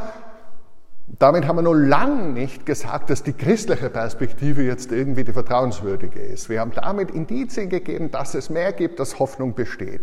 damit 1.20 1.48
haben 1.48 1.58
wir 1.58 1.62
noch 1.62 1.74
lange 1.74 2.30
nicht 2.30 2.66
gesagt, 2.66 3.10
dass 3.10 3.24
die 3.24 3.34
christliche 3.34 3.90
Perspektive 3.90 4.64
jetzt 4.64 4.92
irgendwie 4.92 5.24
die 5.24 5.34
vertrauenswürdige 5.34 6.20
ist. 6.20 6.50
Wir 6.50 6.60
haben 6.60 6.72
damit 6.74 7.12
Indizien 7.12 7.70
gegeben, 7.70 8.10
dass 8.12 8.34
es 8.34 8.50
mehr 8.50 8.74
gibt, 8.74 9.00
dass 9.00 9.20
Hoffnung 9.20 9.54
besteht. 9.54 10.02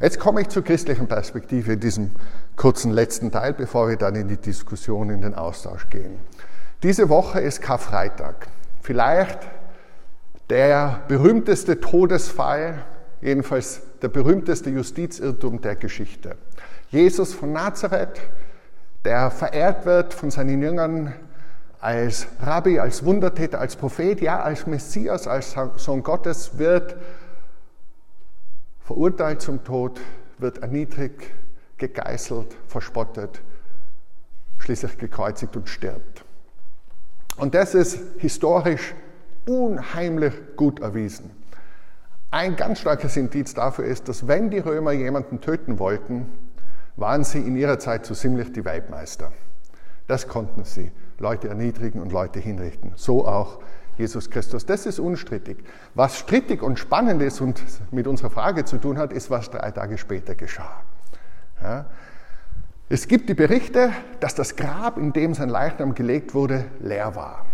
Jetzt 0.00 0.18
komme 0.18 0.40
ich 0.40 0.48
zur 0.48 0.64
christlichen 0.64 1.06
Perspektive 1.06 1.74
in 1.74 1.80
diesem 1.80 2.10
kurzen 2.56 2.92
letzten 2.92 3.30
Teil, 3.30 3.52
bevor 3.52 3.88
wir 3.88 3.96
dann 3.96 4.16
in 4.16 4.26
die 4.26 4.36
Diskussion, 4.36 5.10
in 5.10 5.20
den 5.20 5.34
Austausch 5.34 5.88
gehen. 5.90 6.18
Diese 6.82 7.08
Woche 7.08 7.40
ist 7.40 7.62
Karfreitag. 7.62 8.48
Vielleicht 8.80 9.38
der 10.50 11.02
berühmteste 11.06 11.80
Todesfall, 11.80 12.84
jedenfalls 13.20 13.82
der 14.00 14.08
berühmteste 14.08 14.70
Justizirrtum 14.70 15.60
der 15.60 15.76
Geschichte. 15.76 16.36
Jesus 16.90 17.32
von 17.32 17.52
Nazareth 17.52 18.20
der 19.04 19.30
verehrt 19.30 19.84
wird 19.84 20.14
von 20.14 20.30
seinen 20.30 20.62
Jüngern 20.62 21.12
als 21.80 22.28
Rabbi, 22.40 22.78
als 22.78 23.04
Wundertäter, 23.04 23.58
als 23.60 23.74
Prophet, 23.74 24.20
ja, 24.20 24.40
als 24.40 24.66
Messias, 24.66 25.26
als 25.26 25.56
Sohn 25.76 26.02
Gottes, 26.02 26.58
wird 26.58 26.96
verurteilt 28.80 29.42
zum 29.42 29.64
Tod, 29.64 30.00
wird 30.38 30.58
erniedrigt, 30.58 31.22
gegeißelt, 31.78 32.56
verspottet, 32.68 33.40
schließlich 34.58 34.98
gekreuzigt 34.98 35.56
und 35.56 35.68
stirbt. 35.68 36.24
Und 37.36 37.54
das 37.54 37.74
ist 37.74 37.98
historisch 38.18 38.94
unheimlich 39.46 40.34
gut 40.56 40.80
erwiesen. 40.80 41.30
Ein 42.30 42.54
ganz 42.56 42.78
starkes 42.80 43.16
Indiz 43.16 43.54
dafür 43.54 43.84
ist, 43.84 44.08
dass 44.08 44.28
wenn 44.28 44.50
die 44.50 44.58
Römer 44.58 44.92
jemanden 44.92 45.40
töten 45.40 45.78
wollten, 45.78 46.26
waren 46.96 47.24
sie 47.24 47.38
in 47.38 47.56
ihrer 47.56 47.78
Zeit 47.78 48.06
so 48.06 48.14
ziemlich 48.14 48.52
die 48.52 48.64
Weltmeister. 48.64 49.32
Das 50.06 50.28
konnten 50.28 50.64
sie. 50.64 50.92
Leute 51.18 51.48
erniedrigen 51.48 52.00
und 52.00 52.12
Leute 52.12 52.40
hinrichten. 52.40 52.92
So 52.96 53.26
auch 53.26 53.60
Jesus 53.96 54.30
Christus. 54.30 54.66
Das 54.66 54.86
ist 54.86 54.98
unstrittig. 54.98 55.64
Was 55.94 56.18
strittig 56.18 56.62
und 56.62 56.78
spannend 56.78 57.22
ist 57.22 57.40
und 57.40 57.62
mit 57.92 58.06
unserer 58.06 58.30
Frage 58.30 58.64
zu 58.64 58.78
tun 58.78 58.98
hat, 58.98 59.12
ist, 59.12 59.30
was 59.30 59.50
drei 59.50 59.70
Tage 59.70 59.98
später 59.98 60.34
geschah. 60.34 60.82
Ja. 61.62 61.86
Es 62.88 63.08
gibt 63.08 63.28
die 63.28 63.34
Berichte, 63.34 63.90
dass 64.20 64.34
das 64.34 64.56
Grab, 64.56 64.98
in 64.98 65.12
dem 65.12 65.34
sein 65.34 65.48
Leichnam 65.48 65.94
gelegt 65.94 66.34
wurde, 66.34 66.66
leer 66.80 67.14
war. 67.14 67.46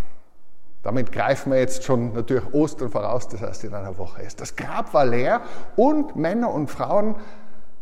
Damit 0.83 1.13
greifen 1.13 1.53
wir 1.53 1.59
jetzt 1.59 1.85
schon 1.85 2.13
natürlich 2.13 2.53
Ostern 2.53 2.91
voraus, 2.91 3.29
das 3.29 3.43
heißt 3.43 3.65
in 3.65 3.75
einer 3.75 3.99
Woche 3.99 4.23
ist. 4.23 4.41
Das 4.41 4.57
Grab 4.57 4.95
war 4.95 5.05
leer 5.05 5.43
und 5.77 6.17
Männer 6.17 6.51
und 6.53 6.71
Frauen 6.71 7.17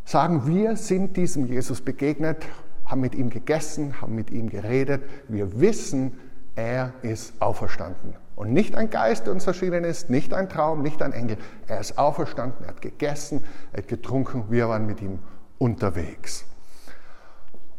sagen, 0.06 0.46
wir 0.46 0.76
sind 0.76 1.16
diesem 1.16 1.46
Jesus 1.46 1.82
begegnet, 1.82 2.46
haben 2.86 3.00
mit 3.00 3.14
ihm 3.14 3.28
gegessen, 3.28 4.00
haben 4.00 4.14
mit 4.14 4.30
ihm 4.30 4.48
geredet. 4.48 5.02
Wir 5.28 5.60
wissen, 5.60 6.12
er 6.54 6.94
ist 7.02 7.34
auferstanden. 7.42 8.14
Und 8.36 8.52
nicht 8.52 8.76
ein 8.76 8.88
Geist, 8.88 9.26
der 9.26 9.32
uns 9.32 9.46
erschienen 9.46 9.84
ist, 9.84 10.08
nicht 10.08 10.32
ein 10.32 10.48
Traum, 10.48 10.82
nicht 10.82 11.02
ein 11.02 11.12
Engel. 11.12 11.36
Er 11.66 11.80
ist 11.80 11.98
auferstanden, 11.98 12.64
er 12.64 12.68
hat 12.68 12.82
gegessen, 12.82 13.42
er 13.72 13.78
hat 13.78 13.88
getrunken, 13.88 14.44
wir 14.48 14.68
waren 14.68 14.86
mit 14.86 15.02
ihm 15.02 15.18
unterwegs. 15.58 16.44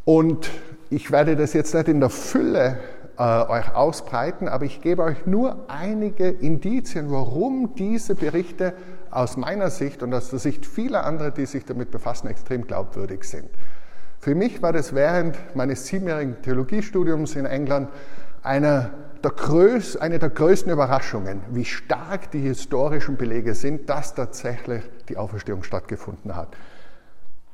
Und 0.03 0.49
ich 0.89 1.11
werde 1.11 1.35
das 1.35 1.53
jetzt 1.53 1.73
nicht 1.73 1.87
in 1.87 1.99
der 1.99 2.09
Fülle 2.09 2.79
äh, 3.17 3.23
euch 3.23 3.73
ausbreiten, 3.73 4.47
aber 4.47 4.65
ich 4.65 4.81
gebe 4.81 5.03
euch 5.03 5.25
nur 5.25 5.65
einige 5.69 6.27
Indizien, 6.27 7.11
warum 7.11 7.75
diese 7.75 8.15
Berichte 8.15 8.73
aus 9.11 9.37
meiner 9.37 9.69
Sicht 9.69 10.03
und 10.03 10.13
aus 10.13 10.29
der 10.29 10.39
Sicht 10.39 10.65
vieler 10.65 11.05
anderer, 11.05 11.31
die 11.31 11.45
sich 11.45 11.65
damit 11.65 11.91
befassen, 11.91 12.27
extrem 12.27 12.65
glaubwürdig 12.65 13.23
sind. 13.23 13.49
Für 14.19 14.35
mich 14.35 14.61
war 14.61 14.73
das 14.73 14.93
während 14.93 15.37
meines 15.55 15.85
siebenjährigen 15.87 16.41
Theologiestudiums 16.41 17.35
in 17.35 17.45
England 17.45 17.89
einer 18.43 18.91
der 19.23 19.31
größ, 19.31 19.97
eine 19.97 20.19
der 20.19 20.29
größten 20.29 20.71
Überraschungen, 20.71 21.41
wie 21.51 21.65
stark 21.65 22.31
die 22.31 22.39
historischen 22.39 23.17
Belege 23.17 23.55
sind, 23.55 23.89
dass 23.89 24.13
tatsächlich 24.13 24.83
die 25.09 25.17
Auferstehung 25.17 25.63
stattgefunden 25.63 26.35
hat. 26.35 26.55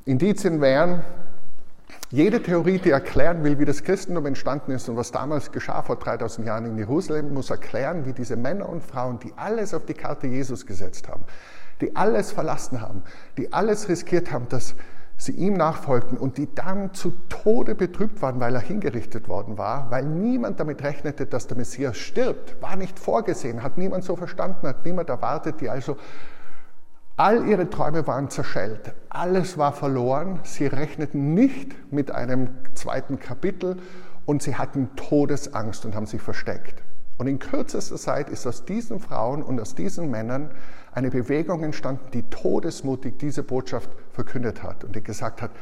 Indizien 0.04 0.60
wären, 0.60 1.02
jede 2.14 2.40
Theorie, 2.40 2.78
die 2.78 2.90
erklären 2.90 3.42
will, 3.42 3.58
wie 3.58 3.64
das 3.64 3.82
Christentum 3.82 4.26
entstanden 4.26 4.70
ist 4.70 4.88
und 4.88 4.96
was 4.96 5.10
damals 5.10 5.50
geschah 5.50 5.82
vor 5.82 5.96
3000 5.96 6.46
Jahren 6.46 6.64
in 6.64 6.78
Jerusalem, 6.78 7.34
muss 7.34 7.50
erklären, 7.50 8.06
wie 8.06 8.12
diese 8.12 8.36
Männer 8.36 8.68
und 8.68 8.84
Frauen, 8.84 9.18
die 9.18 9.32
alles 9.34 9.74
auf 9.74 9.84
die 9.84 9.94
Karte 9.94 10.28
Jesus 10.28 10.64
gesetzt 10.64 11.08
haben, 11.08 11.24
die 11.80 11.96
alles 11.96 12.30
verlassen 12.30 12.80
haben, 12.80 13.02
die 13.36 13.52
alles 13.52 13.88
riskiert 13.88 14.30
haben, 14.30 14.48
dass 14.48 14.76
sie 15.16 15.32
ihm 15.32 15.54
nachfolgten 15.54 16.16
und 16.16 16.38
die 16.38 16.54
dann 16.54 16.94
zu 16.94 17.10
Tode 17.28 17.74
betrübt 17.74 18.22
waren, 18.22 18.38
weil 18.38 18.54
er 18.54 18.60
hingerichtet 18.60 19.28
worden 19.28 19.58
war, 19.58 19.90
weil 19.90 20.04
niemand 20.04 20.60
damit 20.60 20.84
rechnete, 20.84 21.26
dass 21.26 21.48
der 21.48 21.56
Messias 21.56 21.96
stirbt, 21.96 22.62
war 22.62 22.76
nicht 22.76 22.96
vorgesehen, 23.00 23.64
hat 23.64 23.76
niemand 23.76 24.04
so 24.04 24.14
verstanden, 24.14 24.68
hat 24.68 24.84
niemand 24.84 25.08
erwartet, 25.08 25.60
die 25.60 25.68
also 25.68 25.96
all 27.16 27.46
ihre 27.46 27.70
Träume 27.70 28.06
waren 28.06 28.28
zerschellt, 28.28 28.92
alles 29.08 29.56
war 29.56 29.72
verloren, 29.72 30.40
sie 30.42 30.66
rechneten 30.66 31.34
nicht 31.34 31.92
mit 31.92 32.10
einem 32.10 32.48
zweiten 32.74 33.18
Kapitel 33.20 33.76
und 34.26 34.42
sie 34.42 34.56
hatten 34.56 34.90
Todesangst 34.96 35.84
und 35.84 35.94
haben 35.94 36.06
sich 36.06 36.20
versteckt. 36.20 36.82
Und 37.16 37.28
in 37.28 37.38
kürzester 37.38 37.96
Zeit 37.96 38.28
ist 38.28 38.46
aus 38.46 38.64
diesen 38.64 38.98
Frauen 38.98 39.42
und 39.42 39.60
aus 39.60 39.76
diesen 39.76 40.10
Männern 40.10 40.50
eine 40.92 41.10
Bewegung 41.10 41.62
entstanden, 41.62 42.10
die 42.12 42.22
todesmutig 42.24 43.18
diese 43.18 43.44
Botschaft 43.44 43.88
verkündet 44.10 44.64
hat 44.64 44.82
und 44.82 44.96
die 44.96 45.02
gesagt 45.02 45.40
hat, 45.40 45.52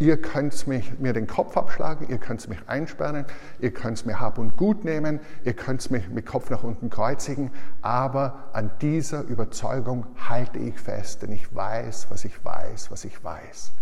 ihr 0.00 0.16
könnt 0.16 0.66
mich, 0.66 0.98
mir 0.98 1.12
den 1.12 1.26
Kopf 1.26 1.56
abschlagen, 1.58 2.08
ihr 2.08 2.16
könnt 2.16 2.48
mich 2.48 2.58
einsperren, 2.66 3.26
ihr 3.60 3.70
könnt 3.70 4.06
mir 4.06 4.18
Hab 4.18 4.38
und 4.38 4.56
Gut 4.56 4.82
nehmen, 4.82 5.20
ihr 5.44 5.52
könnt 5.52 5.90
mich 5.90 6.08
mit 6.08 6.24
Kopf 6.24 6.48
nach 6.48 6.64
unten 6.64 6.88
kreuzigen, 6.88 7.50
aber 7.82 8.48
an 8.54 8.70
dieser 8.80 9.22
Überzeugung 9.24 10.06
halte 10.28 10.58
ich 10.58 10.80
fest, 10.80 11.22
denn 11.22 11.32
ich 11.32 11.54
weiß, 11.54 12.06
was 12.08 12.24
ich 12.24 12.42
weiß, 12.42 12.90
was 12.90 13.04
ich 13.04 13.22
weiß. 13.22 13.72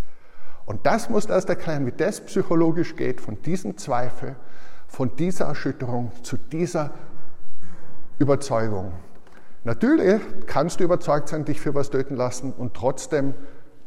Und 0.65 0.85
das 0.85 1.09
muss 1.09 1.25
erst 1.25 1.47
erklären, 1.47 1.85
wie 1.85 1.93
das 1.93 2.19
psychologisch 2.21 2.97
geht, 2.97 3.21
von 3.21 3.41
diesem 3.41 3.77
Zweifel, 3.77 4.35
von 4.87 5.15
dieser 5.15 5.45
Erschütterung 5.45 6.11
zu 6.21 6.35
dieser 6.35 6.91
Überzeugung. 8.19 8.91
Natürlich 9.63 10.21
kannst 10.47 10.81
du 10.81 10.83
überzeugt 10.83 11.29
sein, 11.29 11.45
dich 11.45 11.61
für 11.61 11.75
was 11.75 11.89
töten 11.89 12.17
lassen 12.17 12.51
und 12.51 12.73
trotzdem 12.73 13.33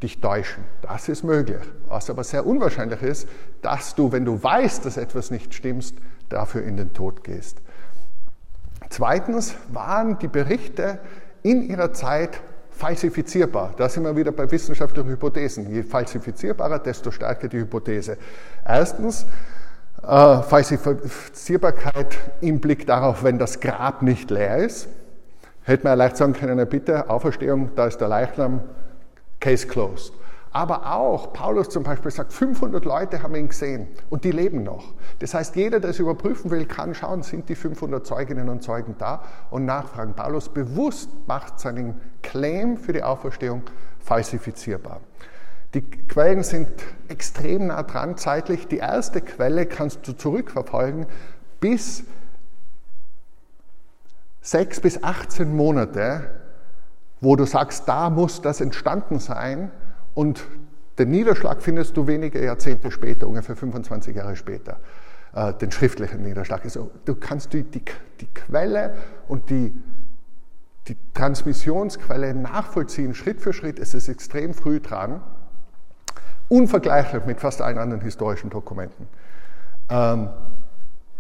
dich 0.03 0.21
täuschen. 0.21 0.65
Das 0.83 1.09
ist 1.09 1.23
möglich. 1.23 1.61
Was 1.89 2.11
aber 2.11 2.25
sehr 2.25 2.47
unwahrscheinlich 2.47 3.03
ist, 3.03 3.29
dass 3.63 3.95
du, 3.95 4.13
wenn 4.13 4.25
du 4.25 4.43
weißt, 4.43 4.85
dass 4.85 4.97
etwas 4.97 5.31
nicht 5.31 5.55
stimmt, 5.55 5.95
dafür 6.29 6.63
in 6.63 6.77
den 6.77 6.93
Tod 6.93 7.25
gehst. 7.25 7.59
Zweitens 8.91 9.55
waren 9.73 10.19
die 10.19 10.29
Berichte 10.29 10.99
in 11.43 11.63
ihrer 11.63 11.93
Zeit 11.93 12.41
falsifizierbar. 12.71 13.75
Da 13.77 13.89
sind 13.89 14.05
wir 14.05 14.17
wieder 14.17 14.33
bei 14.33 14.51
wissenschaftlichen 14.51 15.09
Hypothesen. 15.09 15.71
Je 15.71 15.83
falsifizierbarer, 15.83 16.79
desto 16.79 17.11
stärker 17.11 17.49
die 17.49 17.59
Hypothese. 17.59 18.17
Erstens, 18.67 19.27
äh, 20.03 20.43
Falsifizierbarkeit 20.43 22.19
im 22.41 22.61
Blick 22.61 22.87
darauf, 22.87 23.23
wenn 23.23 23.39
das 23.39 23.61
Grab 23.61 24.03
nicht 24.03 24.31
leer 24.31 24.59
ist. 24.59 24.89
Hätte 25.63 25.85
man 25.85 25.97
leicht 25.97 26.17
sagen 26.17 26.33
können, 26.33 26.69
bitte, 26.69 27.09
Auferstehung, 27.09 27.71
da 27.77 27.87
ist 27.87 27.99
der 27.99 28.09
Leichnam, 28.09 28.63
Case 29.43 29.67
closed. 29.67 30.15
Aber 30.53 30.95
auch, 30.95 31.33
Paulus 31.33 31.71
zum 31.71 31.83
Beispiel 31.83 32.11
sagt, 32.11 32.33
500 32.33 32.85
Leute 32.85 33.23
haben 33.23 33.35
ihn 33.35 33.49
gesehen 33.49 33.89
und 34.11 34.25
die 34.25 34.31
leben 34.31 34.63
noch. 34.63 34.93
Das 35.19 35.33
heißt, 35.33 35.57
jeder, 35.57 35.81
der 35.81 35.91
es 35.91 35.99
überprüfen 35.99 36.51
will, 36.51 36.67
kann 36.67 36.95
schauen, 36.95 37.23
sind 37.23 37.49
die 37.49 37.55
500 37.55 38.07
Zeuginnen 38.07 38.51
und 38.51 38.63
Zeugen 38.63 38.95
da 38.99 39.23
und 39.51 39.65
nachfragen. 39.65 40.15
Paulus 40.15 40.51
bewusst 40.51 41.11
macht 41.27 41.59
seinen 41.59 42.01
Claim 42.23 42.77
für 42.77 42.93
die 42.93 43.03
Auferstehung 43.03 43.63
falsifizierbar. 43.99 45.01
Die 45.73 45.81
Quellen 45.81 46.43
sind 46.43 46.69
extrem 47.09 47.69
nah 47.69 47.83
dran 47.83 48.19
zeitlich. 48.19 48.69
Die 48.69 48.77
erste 48.77 49.23
Quelle 49.23 49.65
kannst 49.65 50.07
du 50.07 50.13
zurückverfolgen 50.13 51.07
bis 51.61 52.05
sechs 54.43 54.81
bis 54.81 55.03
18 55.03 55.57
Monate, 55.57 56.42
wo 57.23 57.37
du 57.37 57.47
sagst, 57.47 57.89
da 57.89 58.11
muss 58.11 58.43
das 58.43 58.61
entstanden 58.61 59.19
sein 59.19 59.71
und 60.13 60.45
den 60.99 61.11
Niederschlag 61.11 61.63
findest 61.63 61.97
du 61.97 62.07
wenige 62.07 62.45
Jahrzehnte 62.45 62.91
später, 62.91 63.27
ungefähr 63.27 63.57
25 63.57 64.15
Jahre 64.15 64.37
später, 64.37 64.79
äh, 65.35 65.55
den 65.55 65.73
schriftlichen 65.73 66.23
Niederschlag. 66.23 66.63
Also 66.65 66.91
du 67.07 67.15
kannst 67.15 67.55
die, 67.55 67.63
die, 67.63 67.83
die 68.21 68.27
Quelle 68.27 68.95
und 69.29 69.49
die, 69.49 69.73
die 70.89 70.99
Transmissionsquelle 71.15 72.35
nachvollziehen, 72.35 73.15
Schritt 73.15 73.41
für 73.41 73.55
Schritt. 73.55 73.79
Es 73.79 73.95
ist 73.95 74.09
extrem 74.09 74.53
früh 74.53 74.81
dran, 74.81 75.23
unvergleichlich 76.51 77.25
mit 77.25 77.41
fast 77.41 77.63
allen 77.63 77.79
anderen 77.79 78.03
historischen 78.03 78.51
Dokumenten. 78.51 79.09
Ähm, 79.89 80.29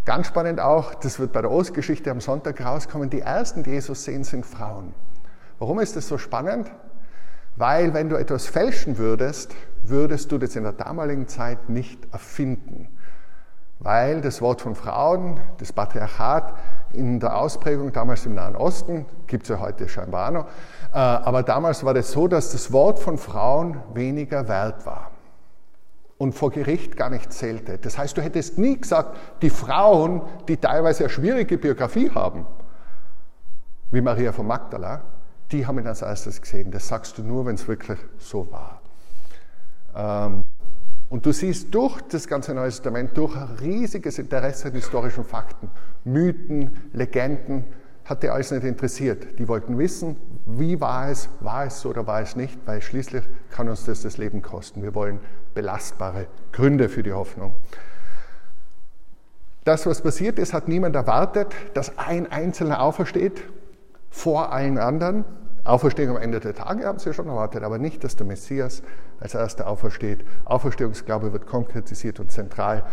Ganz 0.05 0.27
spannend 0.27 0.61
auch, 0.61 0.95
das 0.95 1.21
wird 1.21 1.33
bei 1.33 1.43
der 1.43 1.51
Ostgeschichte 1.53 2.11
am 2.11 2.21
Sonntag 2.21 2.61
rauskommen, 2.65 3.09
die 3.09 3.21
ersten, 3.21 3.63
die 3.63 3.71
Jesus 3.71 4.03
sehen, 4.03 4.25
sind 4.25 4.45
Frauen. 4.45 4.93
Warum 5.63 5.79
ist 5.79 5.95
das 5.95 6.09
so 6.09 6.19
spannend? 6.19 6.69
Weil 7.55 7.95
wenn 7.95 8.09
du 8.09 8.17
etwas 8.17 8.47
fälschen 8.47 8.99
würdest, 8.99 9.55
würdest 9.85 10.33
du 10.33 10.39
das 10.39 10.57
in 10.57 10.65
der 10.65 10.73
damaligen 10.73 11.29
Zeit 11.29 11.69
nicht 11.69 12.13
erfinden. 12.13 12.89
Weil 13.79 14.23
das 14.23 14.43
Wort 14.43 14.61
von 14.61 14.75
Frauen, 14.75 15.39
das 15.59 15.73
Patriarchat 15.73 16.55
in 16.93 17.21
der 17.21 17.37
Ausprägung 17.37 17.93
damals 17.93 18.27
im 18.27 18.35
Nahen 18.35 18.57
Osten, 18.57 19.07
gibt 19.29 19.45
es 19.45 19.51
ja 19.51 19.61
heute 19.61 19.89
scheinbar 19.89 20.33
noch, 20.33 20.47
äh, 20.93 20.99
aber 20.99 21.45
damals 21.45 21.85
war 21.85 21.95
das 21.95 22.11
so, 22.11 22.27
dass 22.27 22.51
das 22.51 22.73
Wort 22.73 22.99
von 22.99 23.17
Frauen 23.17 23.81
weniger 23.95 24.49
wert 24.49 24.85
war 24.85 25.13
und 26.19 26.33
vor 26.33 26.51
Gericht 26.51 26.97
gar 26.97 27.09
nicht 27.09 27.33
zählte. 27.33 27.79
Das 27.79 27.99
heißt, 27.99 28.17
du 28.17 28.21
hättest 28.21 28.59
nie 28.59 28.81
gesagt, 28.81 29.17
die 29.43 29.51
Frauen, 29.51 30.23
die 30.49 30.57
teilweise 30.57 31.05
eine 31.05 31.11
schwierige 31.11 31.57
Biografie 31.57 32.11
haben, 32.11 32.47
wie 33.93 34.01
Maria 34.01 34.33
von 34.33 34.49
Magdala, 34.49 35.03
die 35.53 35.67
haben 35.67 35.79
ihn 35.79 35.87
als 35.87 36.03
erstes 36.03 36.41
gesehen. 36.41 36.71
Das 36.71 36.89
sagst 36.89 37.19
du 37.19 37.23
nur, 37.23 37.47
wenn 37.47 37.55
es 37.55 37.69
wirklich 37.69 37.99
so 38.19 38.51
war. 38.51 38.81
Ähm, 39.95 40.45
und 41.09 41.27
du 41.27 41.33
siehst 41.33 41.75
durch 41.75 42.01
das 42.03 42.27
ganze 42.27 42.55
Neue 42.55 42.71
Testament, 42.71 43.17
durch 43.17 43.37
ein 43.37 43.57
riesiges 43.61 44.19
Interesse 44.19 44.69
an 44.69 44.75
historischen 44.75 45.25
Fakten, 45.25 45.71
Mythen, 46.05 46.89
Legenden, 46.95 47.65
hat 48.05 48.23
die 48.23 48.31
alles 48.31 48.51
nicht 48.51 48.65
interessiert. 48.65 49.39
Die 49.39 49.47
wollten 49.47 49.79
wissen, 49.79 50.17
wie 50.47 50.81
war 50.81 51.11
es, 51.11 51.29
war 51.41 51.67
es 51.67 51.81
so 51.81 51.91
oder 51.91 52.07
war 52.07 52.21
es 52.21 52.35
nicht, 52.35 52.59
weil 52.67 52.81
schließlich 52.83 53.23
kann 53.51 53.69
uns 53.69 53.85
das 53.85 54.03
das 54.03 54.17
Leben 54.17 54.43
kosten. 54.43 54.83
Wir 54.83 54.95
wollen 54.95 55.21
belastbare 55.55 56.27
Gründe 56.51 56.89
für 56.89 57.03
die 57.03 57.13
Hoffnung. 57.13 57.55
Das, 59.65 59.87
was 59.87 60.03
passiert 60.03 60.39
ist, 60.39 60.53
hat 60.53 60.67
niemand 60.67 60.97
erwartet, 60.97 61.55
dass 61.75 61.97
ein 61.99 62.31
Einzelner 62.33 62.83
aufersteht. 62.83 63.43
vor 64.11 64.53
allen 64.53 64.77
anderen. 64.77 65.25
Auferstehung 65.65 66.17
am 66.17 66.23
Ende 66.23 66.41
der 66.41 66.55
Tage 66.55 66.85
haben 66.85 66.99
sie 66.99 67.15
schon 67.15 67.29
erwartet, 67.29 67.63
aber 67.63 67.79
nicht, 67.79 68.03
dass 68.03 68.17
der 68.17 68.27
Messias 68.27 68.83
als 69.21 69.35
erster 69.35 69.69
aufersteht. 69.69 70.25
Auferstehungsglaube 70.45 71.33
wird 71.33 71.47
konkretisiert 71.47 72.19
und 72.19 72.33
zentral. 72.33 72.85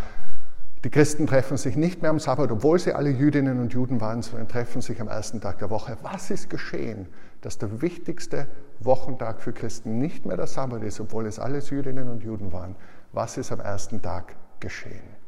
Die 0.84 0.90
Christen 0.90 1.26
treffen 1.26 1.56
sich 1.56 1.76
nicht 1.76 2.00
mehr 2.00 2.10
am 2.10 2.20
Sabbat, 2.20 2.50
obwohl 2.50 2.78
sie 2.78 2.94
alle 2.94 3.10
Jüdinnen 3.10 3.60
und 3.60 3.74
Juden 3.74 4.00
waren, 4.00 4.22
sondern 4.22 4.48
treffen 4.48 4.80
sich 4.80 5.00
am 5.00 5.08
ersten 5.08 5.40
Tag 5.40 5.58
der 5.58 5.68
Woche. 5.68 5.98
Was 6.02 6.30
ist 6.30 6.48
geschehen, 6.48 7.08
dass 7.42 7.58
der 7.58 7.82
wichtigste 7.82 8.46
Wochentag 8.78 9.42
für 9.42 9.52
Christen 9.52 9.98
nicht 9.98 10.24
mehr 10.24 10.36
der 10.36 10.46
Sabbat 10.46 10.82
ist, 10.82 11.00
obwohl 11.00 11.26
es 11.26 11.38
alles 11.38 11.68
Jüdinnen 11.70 12.08
und 12.08 12.22
Juden 12.22 12.52
waren? 12.52 12.76
Was 13.12 13.36
ist 13.36 13.52
am 13.52 13.60
ersten 13.60 14.00
Tag 14.00 14.36
geschehen? 14.60 15.19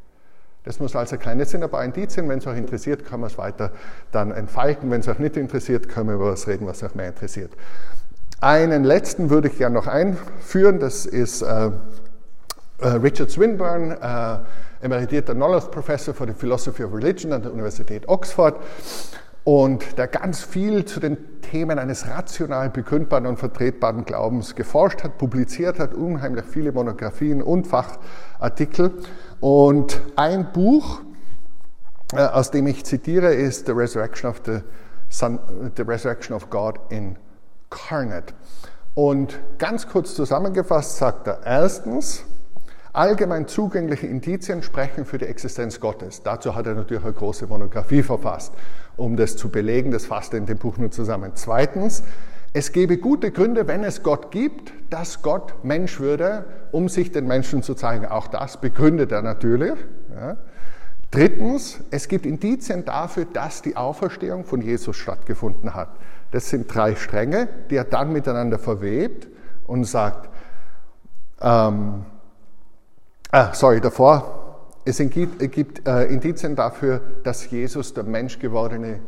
Das 0.64 0.79
muss 0.79 0.94
also 0.94 1.16
keine 1.16 1.44
sind, 1.44 1.64
aber 1.64 1.85
Indizien. 1.85 2.29
Wenn 2.29 2.38
es 2.38 2.46
euch 2.46 2.59
interessiert, 2.59 3.05
kann 3.05 3.20
man 3.20 3.31
es 3.31 3.38
weiter 3.38 3.72
dann 4.12 4.31
entfalten. 4.31 4.90
Wenn 4.90 5.01
es 5.01 5.09
euch 5.09 5.18
nicht 5.18 5.37
interessiert, 5.37 5.88
können 5.88 6.09
wir 6.09 6.14
über 6.14 6.33
was 6.33 6.46
reden, 6.46 6.66
was 6.66 6.83
euch 6.83 6.94
mehr 6.94 7.09
interessiert. 7.09 7.53
Einen 8.40 8.85
letzten 8.85 9.31
würde 9.31 9.48
ich 9.48 9.59
gerne 9.59 9.75
noch 9.75 9.87
einführen. 9.87 10.79
Das 10.79 11.07
ist 11.07 11.42
äh, 11.42 11.70
äh 12.81 12.88
Richard 12.88 13.31
Swinburne, 13.31 13.98
äh, 14.01 14.85
emeritierter 14.85 15.35
Knowledge 15.35 15.66
Professor 15.66 16.14
für 16.14 16.27
die 16.27 16.35
Philosophy 16.35 16.85
of 16.85 16.94
Religion 16.94 17.33
an 17.33 17.42
der 17.42 17.53
Universität 17.53 18.09
Oxford 18.09 18.57
und 19.44 19.98
der 19.98 20.07
ganz 20.07 20.42
viel 20.42 20.85
zu 20.85 21.01
den 21.01 21.40
Themen 21.40 21.79
eines 21.79 22.09
rational 22.09 22.70
begründbaren 22.70 23.27
und 23.27 23.38
vertretbaren 23.38 24.05
Glaubens 24.05 24.55
geforscht 24.55 25.03
hat, 25.03 25.18
publiziert 25.18 25.79
hat, 25.79 25.94
unheimlich 25.94 26.44
viele 26.44 26.72
Monographien 26.72 27.42
und 27.42 27.66
Fachartikel. 27.66 28.92
Und 29.42 30.00
ein 30.14 30.52
Buch, 30.52 31.00
äh, 32.12 32.18
aus 32.18 32.52
dem 32.52 32.68
ich 32.68 32.85
zitiere, 32.85 33.35
ist 33.35 33.66
The 33.66 33.72
Resurrection 33.72 34.31
of, 34.31 34.40
the 34.46 34.61
Son, 35.09 35.40
the 35.76 35.83
Resurrection 35.83 36.37
of 36.37 36.48
God 36.48 36.78
Incarnate. 36.90 38.35
Und 38.94 39.40
ganz 39.59 39.88
kurz 39.88 40.14
zusammengefasst 40.14 40.96
sagt 40.96 41.26
er, 41.26 41.40
erstens, 41.44 42.22
allgemein 42.92 43.48
zugängliche 43.48 44.07
Indizien 44.07 44.62
sprechen 44.62 45.05
für 45.05 45.18
die 45.18 45.26
Existenz 45.26 45.81
Gottes. 45.81 46.22
Dazu 46.22 46.55
hat 46.55 46.68
er 46.68 46.74
natürlich 46.74 47.02
eine 47.02 47.12
große 47.12 47.48
Monographie 47.48 48.05
verfasst, 48.05 48.55
um 48.96 49.16
das 49.16 49.37
zu 49.37 49.48
belegen. 49.48 49.90
Das 49.90 50.07
fasst 50.07 50.35
er 50.35 50.38
in 50.38 50.46
dem 50.46 50.59
Buch 50.59 50.78
nur 50.78 50.92
zusammen. 50.92 51.33
Zweitens, 51.35 52.05
es 52.55 52.73
gäbe 52.73 52.99
gute 52.99 53.31
Gründe, 53.31 53.67
wenn 53.67 53.83
es 53.83 54.03
Gott 54.03 54.31
gibt, 54.31 54.73
dass 54.91 55.23
Gott 55.23 55.65
Mensch 55.65 56.01
würde, 56.01 56.45
um 56.71 56.88
sich 56.88 57.11
den 57.11 57.27
Menschen 57.27 57.62
zu 57.62 57.75
zeigen. 57.75 58.07
Auch 58.07 58.29
das 58.29 58.61
begründet 58.61 59.11
er 59.11 59.23
natürlich. 59.23 59.79
Ja. 60.15 60.37
Drittens, 61.11 61.81
es 61.91 62.09
gibt 62.09 62.27
Indizien 62.27 62.85
dafür, 62.85 63.27
dass 63.27 63.62
die 63.62 63.77
Auferstehung 63.77 64.45
von 64.45 64.61
Jesus 64.61 64.97
stattgefunden 64.97 65.75
hat. 65.75 65.91
Das 66.31 66.49
sind 66.49 66.75
drei 66.75 66.95
Stränge, 66.95 67.49
die 67.71 67.77
er 67.77 67.85
dann 67.85 68.12
miteinander 68.12 68.59
verwebt 68.59 69.29
und 69.67 69.85
sagt, 69.85 70.31
ähm, 71.41 72.05
ah, 73.31 73.53
sorry, 73.53 73.81
davor, 73.81 74.69
es 74.85 74.99
gibt, 74.99 75.53
gibt 75.53 75.87
äh, 75.87 76.05
Indizien 76.05 76.57
dafür, 76.57 77.01
dass 77.25 77.51
Jesus 77.51 77.95
der 77.95 78.05
Menschgewordene 78.05 79.01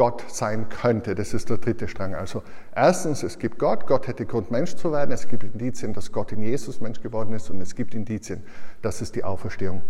Gott 0.00 0.24
sein 0.28 0.70
könnte. 0.70 1.14
Das 1.14 1.34
ist 1.34 1.50
der 1.50 1.58
dritte 1.58 1.86
Strang. 1.86 2.14
Also 2.14 2.42
erstens, 2.74 3.22
es 3.22 3.38
gibt 3.38 3.58
Gott, 3.58 3.86
Gott 3.86 4.06
hätte 4.06 4.24
Grund, 4.24 4.50
Mensch 4.50 4.74
zu 4.76 4.92
werden. 4.92 5.12
Es 5.12 5.28
gibt 5.28 5.44
Indizien, 5.44 5.92
dass 5.92 6.10
Gott 6.10 6.32
in 6.32 6.40
Jesus 6.40 6.80
Mensch 6.80 7.02
geworden 7.02 7.34
ist 7.34 7.50
und 7.50 7.60
es 7.60 7.74
gibt 7.74 7.94
Indizien, 7.94 8.42
dass 8.80 9.02
es 9.02 9.12
die 9.12 9.24
Auferstehung 9.24 9.82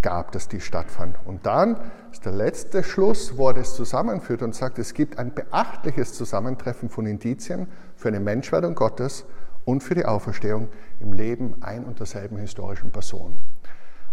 gab, 0.00 0.30
dass 0.30 0.46
die 0.46 0.60
stattfand. 0.60 1.16
Und 1.24 1.44
dann 1.44 1.76
ist 2.12 2.24
der 2.24 2.34
letzte 2.34 2.84
Schluss, 2.84 3.36
wo 3.36 3.48
er 3.48 3.54
das 3.54 3.74
zusammenführt 3.74 4.42
und 4.42 4.54
sagt, 4.54 4.78
es 4.78 4.94
gibt 4.94 5.18
ein 5.18 5.34
beachtliches 5.34 6.14
Zusammentreffen 6.14 6.88
von 6.88 7.04
Indizien 7.06 7.66
für 7.96 8.06
eine 8.06 8.20
Menschwerdung 8.20 8.76
Gottes 8.76 9.24
und 9.64 9.82
für 9.82 9.96
die 9.96 10.04
Auferstehung 10.04 10.68
im 11.00 11.12
Leben 11.12 11.56
ein 11.62 11.82
und 11.82 11.98
derselben 11.98 12.36
historischen 12.36 12.92
Person. 12.92 13.36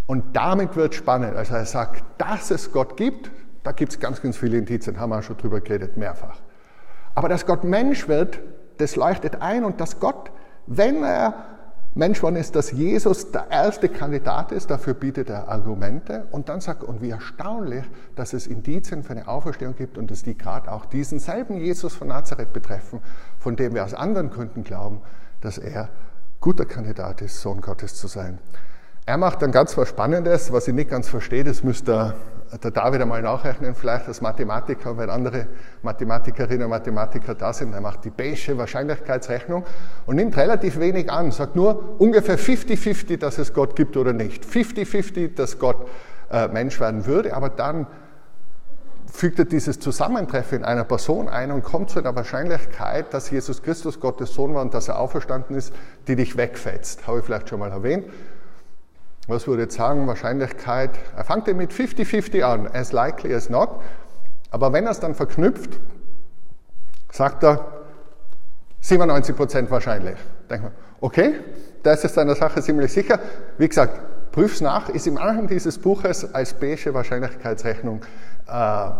Und 0.08 0.34
damit 0.34 0.74
wird 0.74 0.96
spannend. 0.96 1.36
Also 1.36 1.54
er 1.54 1.66
sagt, 1.66 2.02
dass 2.18 2.50
es 2.50 2.72
Gott 2.72 2.96
gibt, 2.96 3.30
da 3.66 3.72
gibt 3.72 3.92
es 3.92 3.98
ganz, 3.98 4.22
ganz 4.22 4.36
viele 4.36 4.58
Indizien, 4.58 5.00
haben 5.00 5.10
wir 5.10 5.22
schon 5.22 5.36
drüber 5.36 5.60
geredet, 5.60 5.96
mehrfach. 5.96 6.38
Aber 7.16 7.28
dass 7.28 7.46
Gott 7.46 7.64
Mensch 7.64 8.06
wird, 8.06 8.38
das 8.78 8.94
leuchtet 8.94 9.42
ein 9.42 9.64
und 9.64 9.80
dass 9.80 9.98
Gott, 9.98 10.30
wenn 10.68 11.02
er 11.02 11.34
Mensch 11.96 12.22
worden 12.22 12.36
ist, 12.36 12.54
dass 12.54 12.70
Jesus 12.70 13.32
der 13.32 13.46
erste 13.50 13.88
Kandidat 13.88 14.52
ist, 14.52 14.70
dafür 14.70 14.94
bietet 14.94 15.30
er 15.30 15.48
Argumente 15.48 16.28
und 16.30 16.48
dann 16.48 16.60
sagt, 16.60 16.84
und 16.84 17.02
wie 17.02 17.10
erstaunlich, 17.10 17.84
dass 18.14 18.34
es 18.34 18.46
Indizien 18.46 19.02
für 19.02 19.14
eine 19.14 19.26
Auferstehung 19.26 19.74
gibt 19.74 19.98
und 19.98 20.10
dass 20.12 20.22
die 20.22 20.38
gerade 20.38 20.70
auch 20.70 20.84
diesen 20.84 21.18
selben 21.18 21.56
Jesus 21.56 21.92
von 21.94 22.08
Nazareth 22.08 22.52
betreffen, 22.52 23.00
von 23.38 23.56
dem 23.56 23.74
wir 23.74 23.82
aus 23.82 23.94
anderen 23.94 24.30
Gründen 24.30 24.62
glauben, 24.62 25.00
dass 25.40 25.58
er 25.58 25.88
guter 26.40 26.66
Kandidat 26.66 27.20
ist, 27.20 27.40
Sohn 27.40 27.62
Gottes 27.62 27.96
zu 27.96 28.06
sein. 28.06 28.38
Er 29.06 29.16
macht 29.16 29.42
dann 29.42 29.50
ganz 29.50 29.76
was 29.76 29.88
Spannendes, 29.88 30.52
was 30.52 30.68
ich 30.68 30.74
nicht 30.74 30.90
ganz 30.90 31.08
verstehe, 31.08 31.42
das 31.42 31.64
müsste 31.64 32.14
der 32.62 32.70
David 32.70 33.02
einmal 33.02 33.22
nachrechnen, 33.22 33.74
vielleicht 33.74 34.06
als 34.06 34.20
Mathematiker, 34.20 34.96
wenn 34.96 35.10
andere 35.10 35.46
Mathematikerinnen 35.82 36.64
und 36.64 36.70
Mathematiker 36.70 37.34
da 37.34 37.52
sind. 37.52 37.72
Er 37.72 37.80
macht 37.80 38.04
die 38.04 38.10
Bayesche 38.10 38.56
Wahrscheinlichkeitsrechnung 38.56 39.64
und 40.06 40.16
nimmt 40.16 40.36
relativ 40.36 40.78
wenig 40.78 41.10
an, 41.10 41.32
sagt 41.32 41.56
nur 41.56 42.00
ungefähr 42.00 42.38
50-50, 42.38 43.18
dass 43.18 43.38
es 43.38 43.52
Gott 43.52 43.74
gibt 43.74 43.96
oder 43.96 44.12
nicht. 44.12 44.44
50-50, 44.44 45.34
dass 45.34 45.58
Gott 45.58 45.88
äh, 46.30 46.48
Mensch 46.48 46.78
werden 46.78 47.06
würde, 47.06 47.34
aber 47.34 47.48
dann 47.48 47.86
fügt 49.12 49.38
er 49.38 49.44
dieses 49.44 49.80
Zusammentreffen 49.80 50.58
in 50.58 50.64
einer 50.64 50.84
Person 50.84 51.28
ein 51.28 51.50
und 51.50 51.64
kommt 51.64 51.90
zu 51.90 51.98
einer 51.98 52.14
Wahrscheinlichkeit, 52.14 53.12
dass 53.14 53.30
Jesus 53.30 53.62
Christus 53.62 53.98
Gottes 53.98 54.34
Sohn 54.34 54.54
war 54.54 54.62
und 54.62 54.74
dass 54.74 54.88
er 54.88 54.98
auferstanden 54.98 55.56
ist, 55.56 55.72
die 56.06 56.16
dich 56.16 56.36
wegfetzt. 56.36 57.06
Habe 57.06 57.20
ich 57.20 57.24
vielleicht 57.24 57.48
schon 57.48 57.60
mal 57.60 57.70
erwähnt 57.70 58.06
was 59.26 59.46
würde 59.46 59.64
ich 59.64 59.72
sagen, 59.72 60.06
Wahrscheinlichkeit, 60.06 60.90
er 61.16 61.24
fängt 61.24 61.46
mit 61.56 61.72
50-50 61.72 62.42
an, 62.42 62.68
as 62.72 62.92
likely 62.92 63.34
as 63.34 63.50
not, 63.50 63.70
aber 64.50 64.72
wenn 64.72 64.84
er 64.84 64.92
es 64.92 65.00
dann 65.00 65.14
verknüpft, 65.14 65.80
sagt 67.10 67.42
er 67.42 67.66
97% 68.82 69.70
wahrscheinlich. 69.70 70.16
Denkt 70.48 70.64
man, 70.64 70.72
okay, 71.00 71.34
das 71.82 72.04
ist 72.04 72.16
einer 72.18 72.36
Sache 72.36 72.62
ziemlich 72.62 72.92
sicher. 72.92 73.18
Wie 73.58 73.68
gesagt, 73.68 74.00
prüf's 74.32 74.60
nach, 74.60 74.88
ist 74.88 75.06
im 75.06 75.18
Anhang 75.18 75.48
dieses 75.48 75.78
Buches 75.78 76.34
als 76.34 76.54
beige 76.54 76.94
Wahrscheinlichkeitsrechnung 76.94 78.02
äh, 78.48 78.90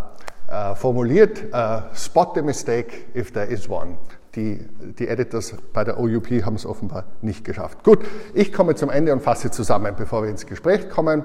äh, 0.48 0.74
formuliert, 0.74 1.42
äh, 1.52 1.82
spot 1.94 2.32
the 2.34 2.42
mistake 2.42 3.04
if 3.14 3.32
there 3.32 3.46
is 3.46 3.68
one. 3.68 3.96
Die, 4.36 4.60
die 4.98 5.08
Editors 5.08 5.54
bei 5.72 5.82
der 5.82 5.98
OUP 5.98 6.28
haben 6.44 6.56
es 6.56 6.66
offenbar 6.66 7.04
nicht 7.22 7.42
geschafft. 7.42 7.82
Gut, 7.82 8.04
ich 8.34 8.52
komme 8.52 8.74
zum 8.74 8.90
Ende 8.90 9.12
und 9.14 9.22
fasse 9.22 9.50
zusammen, 9.50 9.94
bevor 9.96 10.22
wir 10.22 10.30
ins 10.30 10.46
Gespräch 10.46 10.90
kommen. 10.90 11.24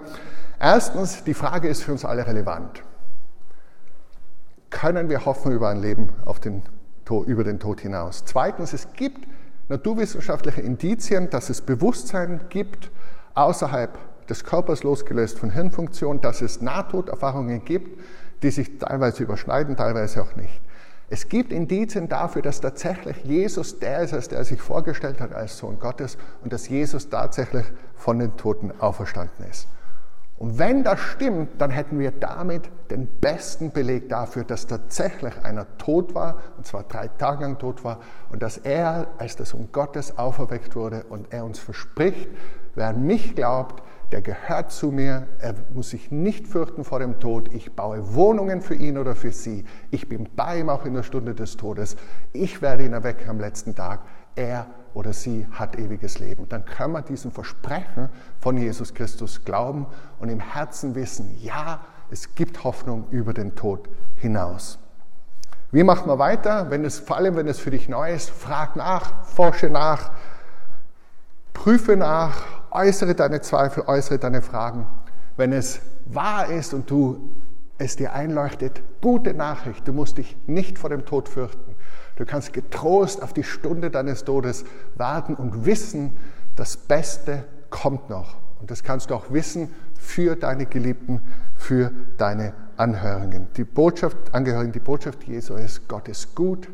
Erstens, 0.60 1.24
die 1.26 1.34
Frage 1.34 1.68
ist 1.68 1.84
für 1.84 1.92
uns 1.92 2.06
alle 2.06 2.26
relevant. 2.26 2.84
Können 4.70 5.10
wir 5.10 5.26
hoffen 5.26 5.52
über 5.52 5.68
ein 5.68 5.82
Leben 5.82 6.10
auf 6.24 6.40
den, 6.40 6.64
über 7.26 7.44
den 7.44 7.60
Tod 7.60 7.82
hinaus? 7.82 8.24
Zweitens, 8.26 8.72
es 8.72 8.94
gibt 8.94 9.28
naturwissenschaftliche 9.68 10.62
Indizien, 10.62 11.30
dass 11.30 11.50
es 11.50 11.62
Bewusstsein 11.62 12.40
gibt 12.48 12.92
außerhalb 13.34 13.98
des 14.28 14.46
Körpers 14.46 14.84
losgelöst 14.84 15.38
von 15.38 15.50
Hirnfunktion, 15.50 16.22
dass 16.22 16.42
es 16.42 16.62
Nahtoderfahrungen 16.62 17.66
gibt, 17.66 18.00
die 18.44 18.52
sich 18.52 18.78
teilweise 18.80 19.24
überschneiden, 19.24 19.76
teilweise 19.76 20.22
auch 20.22 20.36
nicht. 20.38 20.62
Es 21.14 21.28
gibt 21.28 21.52
Indizien 21.52 22.08
dafür, 22.08 22.42
dass 22.42 22.62
tatsächlich 22.62 23.18
Jesus 23.26 23.80
der 23.80 24.00
ist, 24.00 24.14
als 24.14 24.30
der 24.30 24.46
sich 24.46 24.62
vorgestellt 24.62 25.20
hat 25.20 25.34
als 25.34 25.58
Sohn 25.58 25.78
Gottes 25.78 26.18
und 26.42 26.54
dass 26.54 26.70
Jesus 26.70 27.10
tatsächlich 27.10 27.66
von 27.98 28.18
den 28.18 28.38
Toten 28.38 28.72
auferstanden 28.80 29.46
ist. 29.50 29.68
Und 30.42 30.58
wenn 30.58 30.84
das 30.84 31.00
stimmt, 31.00 31.62
dann 31.62 31.70
hätten 31.70 32.00
wir 32.00 32.10
damit 32.10 32.64
den 32.90 33.06
besten 33.06 33.70
Beleg 33.70 34.10
dafür, 34.10 34.44
dass 34.44 34.66
tatsächlich 34.66 35.34
einer 35.44 35.68
tot 35.78 36.16
war, 36.16 36.42
und 36.58 36.66
zwar 36.66 36.82
drei 36.82 37.10
Tage 37.10 37.44
lang 37.44 37.60
tot 37.60 37.84
war, 37.84 38.00
und 38.32 38.42
dass 38.42 38.58
er 38.58 39.06
als 39.20 39.36
der 39.36 39.46
Sohn 39.46 39.70
Gottes 39.72 40.18
auferweckt 40.18 40.76
wurde 40.76 41.04
und 41.10 41.32
er 41.32 41.46
uns 41.46 41.60
verspricht, 41.60 42.28
wer 42.74 42.88
an 42.88 43.06
mich 43.06 43.36
glaubt, 43.36 43.84
der 44.12 44.24
gehört 44.24 44.72
zu 44.72 44.90
mir, 44.90 45.28
er 45.42 45.54
muss 45.76 45.92
sich 45.92 46.10
nicht 46.10 46.48
fürchten 46.48 46.86
vor 46.86 46.98
dem 46.98 47.20
Tod, 47.20 47.54
ich 47.54 47.74
baue 47.76 48.16
Wohnungen 48.16 48.62
für 48.62 48.74
ihn 48.74 48.98
oder 48.98 49.14
für 49.14 49.32
sie, 49.32 49.64
ich 49.92 50.10
bin 50.10 50.28
bei 50.36 50.62
ihm 50.62 50.70
auch 50.70 50.86
in 50.86 50.96
der 50.96 51.04
Stunde 51.04 51.36
des 51.36 51.56
Todes, 51.56 51.98
ich 52.34 52.64
werde 52.64 52.84
ihn 52.84 52.94
erwecken 52.94 53.30
am 53.30 53.40
letzten 53.40 53.76
Tag, 53.76 54.00
er 54.36 54.66
oder 54.94 55.14
sie 55.14 55.48
hat 55.52 55.78
ewiges 55.78 56.20
Leben. 56.20 56.48
Dann 56.50 56.66
können 56.66 56.94
wir 56.94 57.02
diesem 57.02 57.32
Versprechen 57.32 58.10
von 58.40 58.58
Jesus 58.58 58.94
Christus 58.94 59.46
glauben 59.46 59.86
und 60.20 60.30
im 60.30 60.40
Herzen 60.40 60.96
wissen, 60.96 61.38
ja, 61.42 61.82
es 62.10 62.36
gibt 62.36 62.64
Hoffnung 62.64 63.06
über 63.12 63.34
den 63.34 63.56
Tod 63.56 63.88
hinaus. 64.16 64.80
Wie 65.72 65.84
macht 65.84 66.06
man 66.06 66.20
weiter? 66.20 66.70
Wenn 66.70 66.84
es, 66.84 67.00
vor 67.00 67.16
allem, 67.16 67.38
wenn 67.38 67.48
es 67.48 67.60
für 67.60 67.72
dich 67.72 67.88
neu 67.88 68.14
ist, 68.14 68.30
frag 68.30 68.76
nach, 68.76 69.26
forsche 69.26 69.70
nach, 69.70 70.12
prüfe 71.54 71.96
nach 71.96 72.44
äußere 72.72 73.16
deine 73.16 73.42
Zweifel, 73.42 73.84
äußere 73.88 74.20
deine 74.20 74.42
Fragen. 74.42 74.88
Wenn 75.38 75.54
es 75.54 75.82
wahr 76.06 76.48
ist 76.48 76.74
und 76.74 76.90
du 76.90 77.32
es 77.78 77.96
dir 77.96 78.14
einleuchtet, 78.14 78.82
gute 79.02 79.34
Nachricht, 79.34 79.88
du 79.88 79.94
musst 79.94 80.18
dich 80.18 80.36
nicht 80.48 80.78
vor 80.78 80.90
dem 80.90 81.06
Tod 81.06 81.30
fürchten. 81.30 81.71
Du 82.22 82.28
kannst 82.28 82.54
getrost 82.54 83.24
auf 83.24 83.34
die 83.34 83.44
Stunde 83.44 83.90
deines 83.90 84.24
Todes 84.26 84.64
warten 84.94 85.34
und 85.34 85.66
wissen, 85.66 86.16
das 86.56 86.78
Beste 86.78 87.46
kommt 87.72 88.12
noch. 88.12 88.36
Und 88.60 88.70
das 88.70 88.84
kannst 88.84 89.10
du 89.10 89.16
auch 89.16 89.32
wissen 89.32 89.74
für 89.98 90.36
deine 90.36 90.68
Geliebten, 90.68 91.24
für 91.56 91.92
deine 92.20 92.54
Anhörigen. 92.78 93.48
Die 93.58 93.64
Botschaft, 93.64 94.36
Angehörigen, 94.36 94.72
die 94.72 94.80
Botschaft 94.80 95.24
Jesu 95.24 95.56
ist, 95.56 95.88
Gott 95.88 96.08
ist 96.10 96.36
gut, 96.36 96.70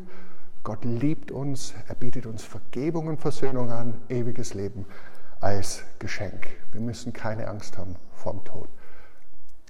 Gott 0.64 0.84
liebt 0.84 1.30
uns, 1.30 1.72
er 1.88 1.94
bietet 1.94 2.26
uns 2.26 2.44
Vergebung 2.44 3.06
und 3.06 3.18
Versöhnung 3.18 3.72
an, 3.72 3.94
ewiges 4.10 4.52
Leben 4.52 4.84
als 5.40 5.82
Geschenk. 5.98 6.46
Wir 6.72 6.82
müssen 6.82 7.14
keine 7.14 7.48
Angst 7.48 7.78
haben 7.78 7.96
vorm 8.12 8.44
Tod. 8.44 8.68